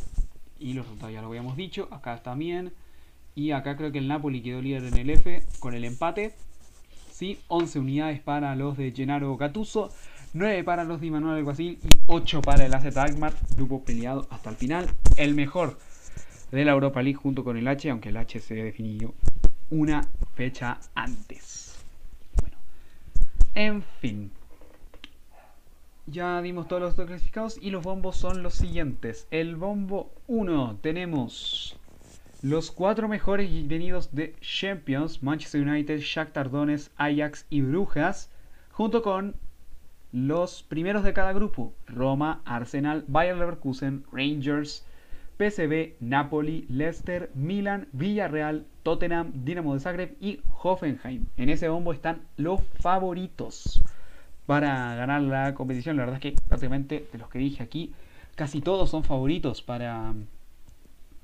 [0.59, 1.89] Y los resultados ya lo habíamos dicho.
[1.91, 2.73] Acá también.
[3.35, 6.35] Y acá creo que el Napoli quedó líder en el F con el empate.
[7.17, 9.89] Sí, 11 unidades para los de Gennaro Gattuso,
[10.35, 13.33] 9 para los de Manuel Alguacil y 8 para el AZ Alkmaar.
[13.57, 14.87] Grupo peleado hasta el final.
[15.17, 15.79] El mejor
[16.53, 19.15] de la Europa League junto con el H, aunque el H se definió
[19.71, 21.79] una fecha antes.
[22.43, 22.59] Bueno,
[23.55, 24.31] en fin.
[26.05, 29.27] Ya dimos todos los clasificados y los bombos son los siguientes.
[29.31, 31.79] El bombo 1 tenemos
[32.49, 38.31] los cuatro mejores venidos de Champions, Manchester United, Shakhtar Donetsk, Ajax y Brujas,
[38.71, 39.35] junto con
[40.13, 44.87] los primeros de cada grupo, Roma, Arsenal, Bayer Leverkusen, Rangers,
[45.39, 51.27] PSV, Napoli, Leicester, Milan, Villarreal, Tottenham, Dinamo de Zagreb y Hoffenheim.
[51.37, 53.83] En ese bombo están los favoritos
[54.47, 55.97] para ganar la competición.
[55.97, 57.93] La verdad es que prácticamente de los que dije aquí,
[58.37, 60.15] casi todos son favoritos para,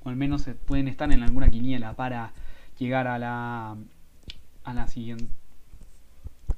[0.03, 2.31] o al menos pueden estar en alguna quiniela para
[2.77, 3.77] llegar a la,
[4.63, 5.27] a la siguiente.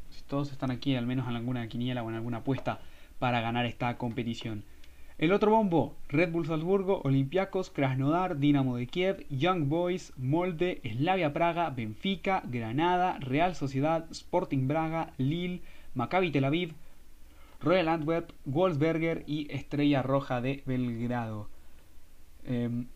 [0.10, 2.80] Si todos están aquí, al menos en alguna quiniela o en alguna apuesta
[3.20, 4.64] para ganar esta competición.
[5.18, 11.32] El otro bombo, Red Bull Salzburgo, Olympiacos, Krasnodar, Dinamo de Kiev, Young Boys, Molde, Slavia
[11.32, 15.62] Praga, Benfica, Granada, Real Sociedad, Sporting Braga, Lille,
[15.94, 16.74] Maccabi Tel Aviv,
[17.62, 21.48] Royal Antwerp, Wolfsberger y Estrella Roja de Belgrado.
[22.44, 22.88] Em,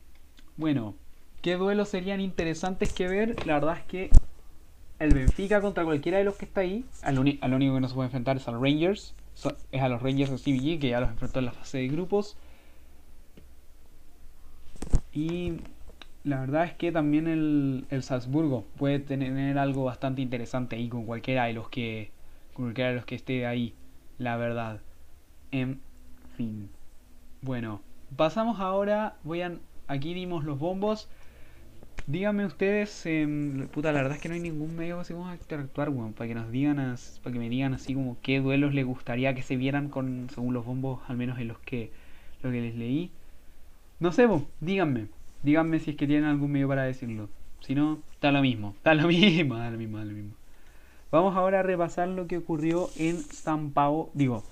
[0.59, 0.93] bueno,
[1.41, 3.47] ¿qué duelos serían interesantes que ver?
[3.47, 4.09] La verdad es que
[4.99, 8.07] el Benfica contra cualquiera de los que está ahí, al, único que no se puede
[8.07, 9.15] enfrentar es al Rangers
[9.71, 12.35] es a los Rangers de CBG que ya los enfrentó en la fase de grupos.
[15.13, 15.53] Y
[16.25, 21.05] la verdad es que también el, el Salzburgo puede tener algo bastante interesante ahí con
[21.05, 22.11] cualquiera de los que
[22.53, 23.73] con cualquiera de los que esté ahí,
[24.17, 24.81] la verdad.
[25.51, 25.79] En
[26.35, 26.69] fin.
[27.41, 27.79] Bueno,
[28.17, 29.53] pasamos ahora, voy a
[29.89, 31.09] aquí dimos los bombos
[32.09, 35.89] Díganme ustedes, em, puta, la verdad es que no hay ningún medio que a interactuar,
[35.89, 36.77] weón, para que nos digan,
[37.21, 40.55] para que me digan así como qué duelos les gustaría que se vieran con, según
[40.55, 41.91] los bombos, al menos en los que,
[42.41, 43.11] lo que les leí.
[43.99, 45.05] No sé, vos, díganme,
[45.43, 47.29] díganme si es que tienen algún medio para decirlo.
[47.59, 50.33] Si no, está lo mismo, está lo mismo, está lo mismo, está lo mismo.
[51.11, 54.43] Vamos ahora a repasar lo que ocurrió en San Paulo, digo,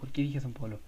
[0.00, 0.78] ¿por qué dije San Paulo?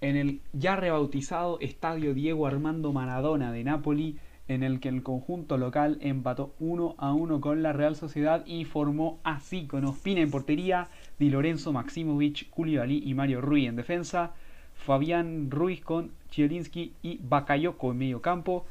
[0.00, 5.58] En el ya rebautizado Estadio Diego Armando Maradona de Nápoli en el que el conjunto
[5.58, 10.30] local empató 1 a 1 con la Real Sociedad y formó así con Ospina en
[10.30, 10.88] portería,
[11.20, 14.32] Di Lorenzo, Maximovic, Koulibaly y Mario Rui en defensa,
[14.74, 18.66] Fabián Ruiz con Chielinski y Bakayoko en medio campo,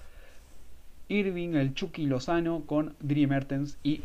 [1.08, 4.02] Irving el Chucky Lozano con Dri Mertens y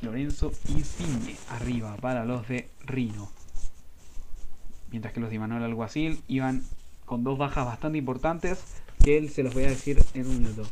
[0.00, 3.41] Lorenzo Insigne arriba para los de Rino.
[4.92, 6.62] Mientras que los de Manuel Alguacil iban
[7.04, 8.62] con dos bajas bastante importantes
[9.02, 10.62] que él se los voy a decir en un minuto.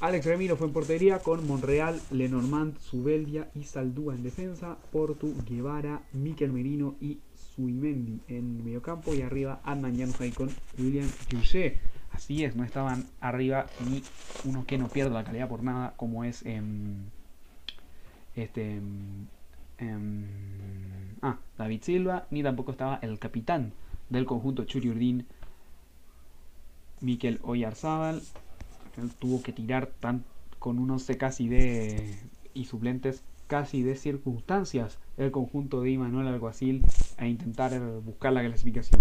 [0.00, 6.00] Alex Remiro fue en portería con Monreal, Lenormand, Subeldia y Saldúa en defensa, Portu, Guevara,
[6.14, 10.48] Miquel Merino y Suimendi en mediocampo y arriba Adnan Januzaj con
[10.78, 11.78] William Juché.
[12.12, 14.02] Así es, no estaban arriba ni
[14.44, 16.94] uno que no pierde la calidad por nada como es em,
[18.34, 18.80] este
[19.80, 20.24] em,
[21.22, 23.72] ah, David Silva, ni tampoco estaba el capitán
[24.08, 25.26] del conjunto Churi Urdín,
[27.00, 28.22] Miquel Oyarzábal
[29.18, 30.24] tuvo que tirar tan,
[30.58, 32.18] con unos casi de
[32.52, 36.84] y suplentes casi de circunstancias el conjunto de Imanuel Alguacil
[37.18, 39.00] a intentar buscar la clasificación.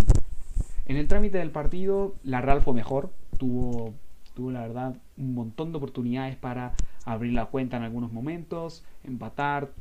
[0.86, 3.94] En el trámite del partido, la Real fue mejor, tuvo,
[4.34, 6.74] tuvo la verdad un montón de oportunidades para
[7.06, 9.72] abrir la cuenta en algunos momentos, empatar,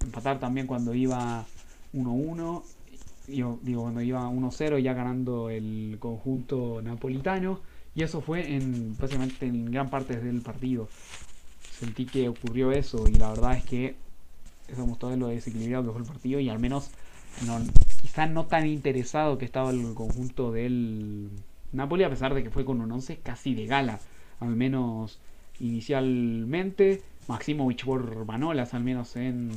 [0.00, 1.44] empatar también cuando iba
[1.94, 2.62] 1-1,
[3.26, 7.60] digo, digo, cuando iba 1-0 ya ganando el conjunto napolitano
[7.94, 10.88] y eso fue en básicamente en gran parte del partido.
[11.78, 13.96] Sentí que ocurrió eso y la verdad es que
[14.68, 16.90] eso mostró lo desequilibrado que fue el partido y al menos
[17.46, 17.58] no,
[18.00, 21.30] quizá no tan interesado que estaba el conjunto del
[21.72, 24.00] Napoli a pesar de que fue con un 11 casi de gala,
[24.40, 25.18] al menos
[25.60, 27.02] inicialmente.
[27.28, 29.50] Maximovic por Manolas, al menos en,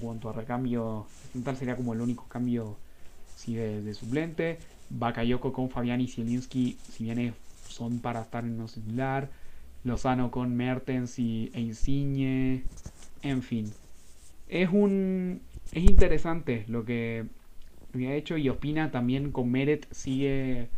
[0.00, 1.06] cuanto a recambio,
[1.44, 2.76] tal sería como el único cambio
[3.46, 4.58] de, suplente.
[4.90, 7.34] Bakayoko con Fabián y Zielinski, si bien
[7.68, 9.30] son para estar en lo similar.
[9.84, 12.64] Lozano con Mertens y, e Insigne.
[13.22, 13.72] En fin.
[14.48, 15.40] Es un.
[15.72, 17.26] Es interesante lo que
[17.94, 18.36] ha hecho.
[18.36, 20.68] Y Opina también con Meret sigue.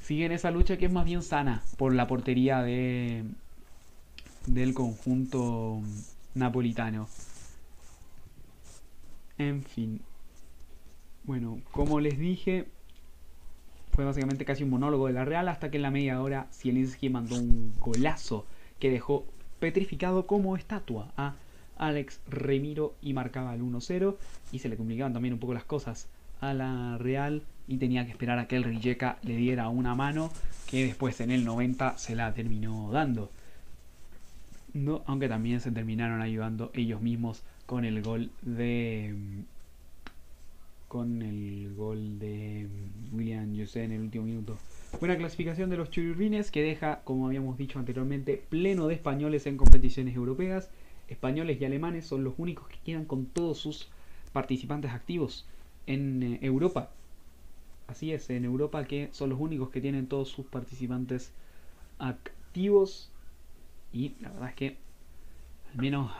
[0.00, 1.62] Sigue en esa lucha que es más bien sana.
[1.78, 3.24] Por la portería de.
[4.46, 5.80] Del conjunto
[6.34, 7.08] napolitano.
[9.38, 10.00] En fin.
[11.24, 12.66] Bueno, como les dije,
[13.92, 17.08] fue básicamente casi un monólogo de la Real hasta que en la media hora Zielinski
[17.08, 18.44] mandó un golazo
[18.78, 19.24] que dejó
[19.60, 21.34] petrificado como estatua a
[21.76, 24.16] Alex Remiro y marcaba el 1-0
[24.52, 26.08] y se le complicaban también un poco las cosas
[26.40, 30.30] a la Real y tenía que esperar a que el Rijeka le diera una mano
[30.66, 33.30] que después en el 90 se la terminó dando.
[34.74, 39.14] No, aunque también se terminaron ayudando ellos mismos con el gol de
[40.88, 42.68] con el gol de
[43.12, 44.56] William José en el último minuto.
[45.00, 49.56] Buena clasificación de los churrines que deja, como habíamos dicho anteriormente, pleno de españoles en
[49.56, 50.70] competiciones europeas.
[51.08, 53.88] Españoles y alemanes son los únicos que quedan con todos sus
[54.32, 55.46] participantes activos
[55.86, 56.90] en eh, Europa.
[57.88, 61.32] Así es, en Europa que son los únicos que tienen todos sus participantes
[61.98, 63.10] activos.
[63.94, 64.76] Y la verdad es que
[65.72, 66.10] al menos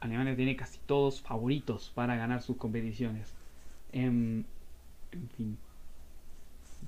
[0.00, 3.34] Alemania tiene casi todos favoritos para ganar sus competiciones.
[3.92, 4.46] En,
[5.36, 5.58] fin.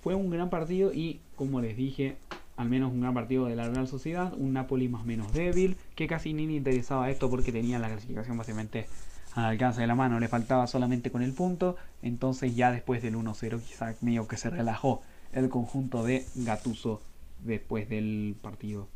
[0.01, 2.17] Fue un gran partido y, como les dije,
[2.57, 6.07] al menos un gran partido de la Real Sociedad, un Napoli más menos débil, que
[6.07, 8.87] casi ni le interesaba esto porque tenía la clasificación básicamente
[9.35, 13.17] al alcance de la mano, le faltaba solamente con el punto, entonces ya después del
[13.17, 15.03] 1-0 quizá medio que se relajó
[15.33, 17.01] el conjunto de Gatuso
[17.45, 18.89] después del partido.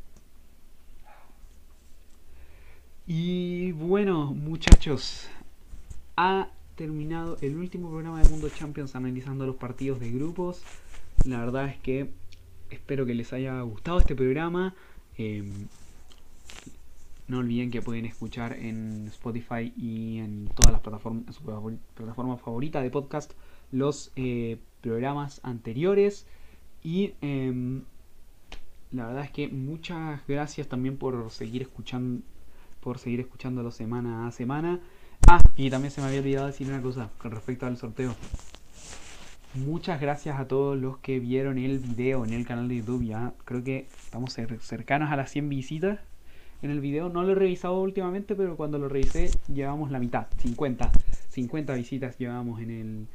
[3.07, 5.29] Y bueno, muchachos,
[6.17, 10.63] ha terminado el último programa de Mundo Champions analizando los partidos de grupos.
[11.27, 12.09] La verdad es que
[12.71, 14.75] espero que les haya gustado este programa.
[15.19, 15.69] Em,
[17.29, 21.43] no olviden que pueden escuchar en Spotify y en todas las plataformas, su
[21.95, 23.33] plataforma favorita de podcast,
[23.71, 26.27] los eh, programas anteriores.
[26.83, 27.83] Y em,
[28.93, 32.23] la verdad es que muchas gracias también por seguir escuchando,
[32.85, 34.79] por seguir escuchándolo semana a semana.
[35.27, 38.15] Ah, y también se me había olvidado decir una cosa con respecto al sorteo.
[39.55, 43.05] Muchas gracias a todos los que vieron el video en el canal de YouTube.
[43.05, 45.99] Ya creo que estamos cercanos a las 100 visitas
[46.61, 47.09] en el video.
[47.09, 50.91] No lo he revisado últimamente, pero cuando lo revisé llevamos la mitad, 50.
[51.31, 53.07] 50 visitas llevamos en el,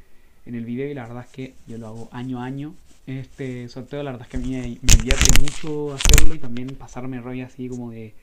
[0.48, 2.74] en el video y la verdad es que yo lo hago año a año.
[3.06, 6.70] Este sorteo la verdad es que a mí me, me divierte mucho hacerlo y también
[6.70, 8.14] pasarme rollo así como de,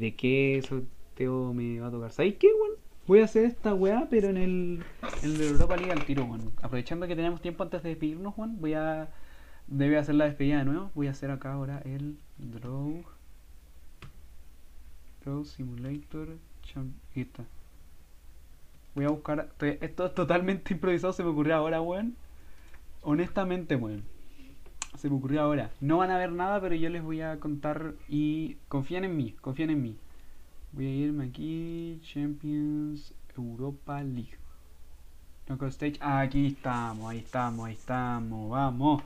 [0.00, 2.12] de qué sorteo me va a tocar.
[2.12, 2.74] ¿Sabéis qué, bueno?
[3.06, 4.84] Voy a hacer esta weá, pero en el,
[5.22, 6.50] en el Europa League al tiro, Juan.
[6.62, 9.08] Aprovechando que tenemos tiempo antes de despedirnos, Juan, voy a...
[9.66, 10.90] Debe hacer la despedida de nuevo.
[10.94, 13.04] Voy a hacer acá ahora el draw.
[15.24, 16.28] Draw Simulator.
[16.74, 17.44] Ahí está.
[18.94, 19.48] Voy a buscar.
[19.60, 22.16] esto es totalmente improvisado, se me ocurrió ahora, weón.
[23.02, 24.02] Honestamente, weón.
[24.96, 25.70] Se me ocurrió ahora.
[25.80, 29.34] No van a ver nada, pero yo les voy a contar y confíen en mí,
[29.40, 29.96] confíen en mí.
[30.72, 34.40] Voy a irme aquí, Champions Europa League.
[35.68, 35.98] Stage.
[36.00, 39.02] aquí estamos, ahí estamos, ahí estamos, vamos.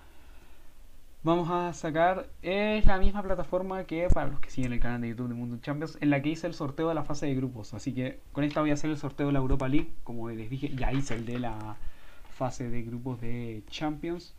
[1.23, 5.09] Vamos a sacar, es la misma plataforma que para los que siguen el canal de
[5.09, 7.73] YouTube de Mundo Champions, en la que hice el sorteo de la fase de grupos.
[7.73, 9.91] Así que con esta voy a hacer el sorteo de la Europa League.
[10.05, 11.77] Como les dije, ya hice el de la
[12.37, 14.35] fase de grupos de Champions.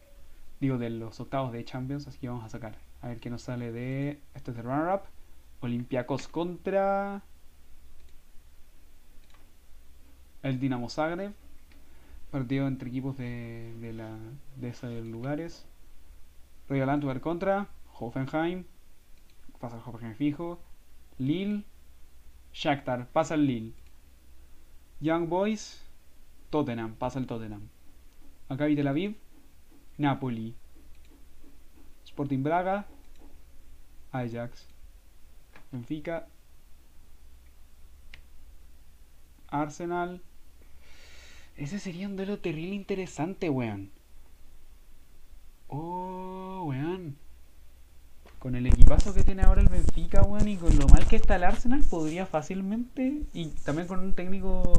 [0.59, 2.07] Digo, de los octavos de Champions.
[2.07, 2.77] Así que vamos a sacar.
[3.01, 4.19] A ver qué nos sale de.
[4.33, 5.01] Este es el runner-up.
[5.61, 7.21] Olympiacos contra.
[10.43, 11.33] El Dinamo Zagreb.
[12.31, 14.17] Partido entre equipos de, de, la,
[14.57, 15.65] de esos lugares.
[16.67, 17.67] Royal Antwerp contra
[17.99, 18.65] Hoffenheim.
[19.59, 20.59] Pasa el Hoffenheim fijo.
[21.17, 21.63] Lille.
[22.53, 23.07] Shakhtar.
[23.07, 23.73] Pasa el Lille.
[24.99, 25.81] Young Boys.
[26.49, 26.95] Tottenham.
[26.95, 27.69] Pasa el Tottenham.
[28.49, 29.15] Maccabi Tel Aviv.
[29.97, 30.55] Napoli.
[32.05, 32.85] Sporting Braga.
[34.11, 34.67] Ajax.
[35.71, 36.27] Benfica.
[39.47, 40.21] Arsenal.
[41.57, 43.91] Ese sería un duelo terrible interesante, weón.
[45.67, 47.15] Oh, weón.
[48.39, 51.37] Con el equipazo que tiene ahora el Benfica, weón, y con lo mal que está
[51.37, 54.73] el Arsenal, podría fácilmente, y también con un técnico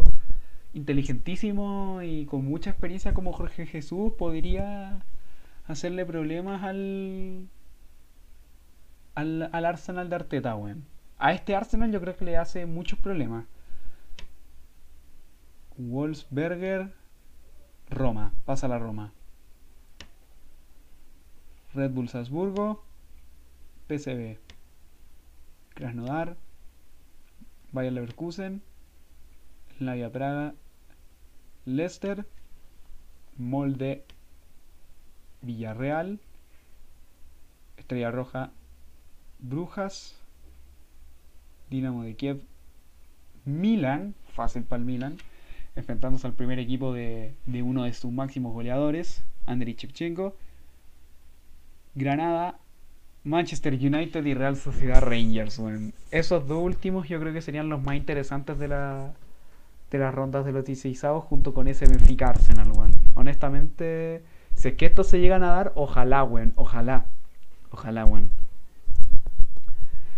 [0.76, 5.02] inteligentísimo y con mucha experiencia como Jorge Jesús, podría
[5.66, 7.48] hacerle problemas al,
[9.14, 10.54] al, al Arsenal de Arteta.
[11.18, 13.46] A este Arsenal yo creo que le hace muchos problemas.
[15.78, 16.92] Wolfsberger,
[17.88, 19.14] Roma, pasa la Roma.
[21.72, 22.84] Red Bull Salzburgo,
[23.88, 24.38] PSV,
[25.74, 26.36] Krasnodar,
[27.72, 28.62] Bayer Leverkusen,
[29.78, 30.54] Slavia Praga,
[31.66, 32.24] Leicester,
[33.36, 34.04] Molde,
[35.42, 36.20] Villarreal,
[37.76, 38.50] Estrella Roja,
[39.40, 40.16] Brujas,
[41.68, 42.40] Dinamo de Kiev,
[43.44, 45.18] Milan, fácil para el Milan,
[45.74, 50.36] enfrentándose al primer equipo de, de uno de sus máximos goleadores, Andriy Shevchenko,
[51.94, 52.58] Granada,
[53.24, 55.60] Manchester United y Real Sociedad Rangers.
[56.12, 59.12] esos dos últimos yo creo que serían los más interesantes de, la,
[59.90, 62.72] de las rondas de los 16 junto con ese Benfica Arsenal.
[63.14, 64.22] Honestamente,
[64.54, 67.06] si es que estos se llegan a dar, ojalá, weón, ojalá.
[67.70, 68.30] Ojalá, weón.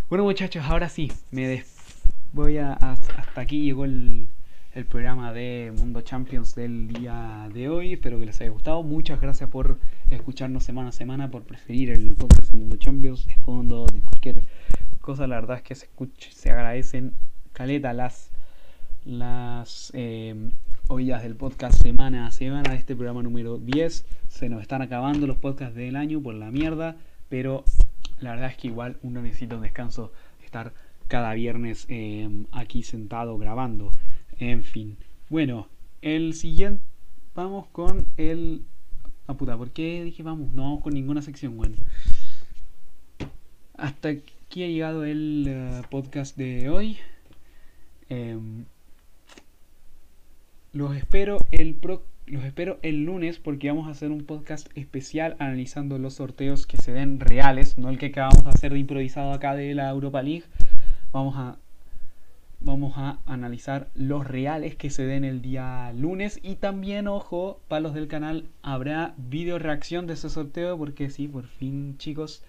[0.09, 1.65] Bueno muchachos, ahora sí, me
[2.33, 4.29] voy a, hasta aquí llegó el,
[4.75, 7.95] el programa de Mundo Champions del día de hoy.
[7.95, 8.83] Espero que les haya gustado.
[8.83, 9.79] Muchas gracias por
[10.11, 14.43] escucharnos semana a semana, por preferir el podcast de Mundo Champions de fondo, de cualquier
[15.01, 15.27] cosa.
[15.27, 17.13] La verdad es que se, escuche, se agradecen
[17.53, 18.31] caleta las,
[19.09, 20.35] las eh,
[20.89, 24.05] oídas del podcast semana a semana este programa número 10.
[24.29, 26.95] Se nos están acabando los podcasts del año por la mierda,
[27.31, 27.65] pero
[28.21, 30.75] la verdad es que igual uno necesita un descanso de estar
[31.09, 33.93] cada viernes eh, aquí sentado grabando.
[34.39, 34.99] En fin.
[35.31, 35.69] Bueno,
[36.03, 36.83] el siguiente.
[37.35, 38.63] Vamos con el.
[39.27, 40.53] Ah, puta, ¿por qué dije vamos?
[40.53, 41.77] No vamos con ninguna sección, bueno.
[43.79, 46.99] Hasta aquí ha llegado el eh, podcast de hoy.
[48.11, 48.65] Em,
[50.73, 55.35] los espero el pro los espero el lunes porque vamos a hacer un podcast especial
[55.39, 59.33] analizando los sorteos que se den reales, no el que acabamos de hacer de improvisado
[59.33, 60.45] acá de la Europa League.
[61.11, 61.57] Vamos a
[62.61, 67.81] vamos a analizar los reales que se den el día lunes y también ojo para
[67.81, 72.43] los del canal habrá video reacción de ese sorteo porque sí por fin chicos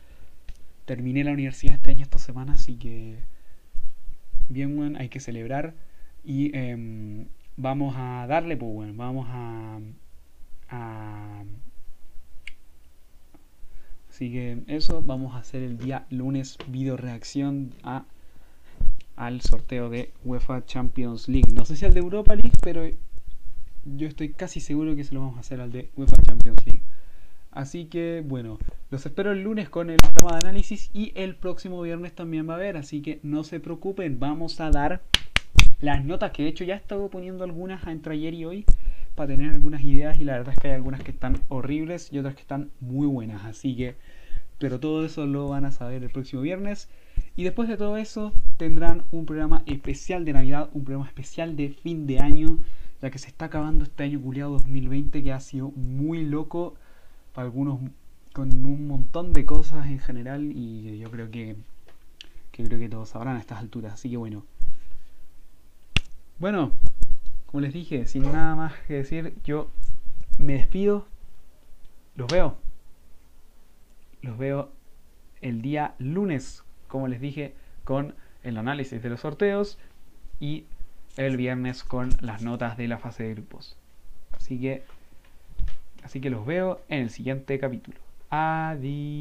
[0.85, 3.17] terminé la universidad este año esta semana así que
[4.49, 5.75] bien bueno hay que celebrar
[6.23, 7.27] y em,
[7.59, 9.79] vamos a darle pues bueno vamos a,
[10.69, 11.43] a
[14.09, 18.05] así que eso vamos a hacer el día lunes video reacción a
[19.19, 21.51] al sorteo de UEFA Champions League.
[21.51, 22.83] No sé si al de Europa League, pero
[23.83, 26.83] yo estoy casi seguro que se lo vamos a hacer al de UEFA Champions League.
[27.51, 28.59] Así que bueno,
[28.89, 32.53] los espero el lunes con el programa de análisis y el próximo viernes también va
[32.53, 35.01] a haber, así que no se preocupen, vamos a dar
[35.81, 38.65] las notas que de hecho ya he estado poniendo algunas entre ayer y hoy
[39.15, 42.19] para tener algunas ideas y la verdad es que hay algunas que están horribles y
[42.19, 43.95] otras que están muy buenas, así que
[44.59, 46.89] pero todo eso lo van a saber el próximo viernes.
[47.35, 51.69] Y después de todo eso tendrán un programa especial de Navidad, un programa especial de
[51.69, 52.59] fin de año,
[53.01, 56.75] ya que se está acabando este año culiado 2020 que ha sido muy loco
[57.33, 57.79] para algunos
[58.33, 61.55] con un montón de cosas en general y yo creo que,
[62.51, 63.93] que creo que todos sabrán a estas alturas.
[63.93, 64.43] Así que bueno.
[66.39, 66.71] Bueno,
[67.45, 69.69] como les dije, sin nada más que decir, yo
[70.37, 71.05] me despido.
[72.15, 72.57] Los veo.
[74.21, 74.71] Los veo
[75.41, 77.53] el día lunes como les dije,
[77.85, 78.13] con
[78.43, 79.79] el análisis de los sorteos
[80.41, 80.65] y
[81.15, 83.77] el viernes con las notas de la fase de grupos.
[84.33, 84.83] Así que,
[86.03, 87.97] así que los veo en el siguiente capítulo.
[88.29, 89.19] Adiós.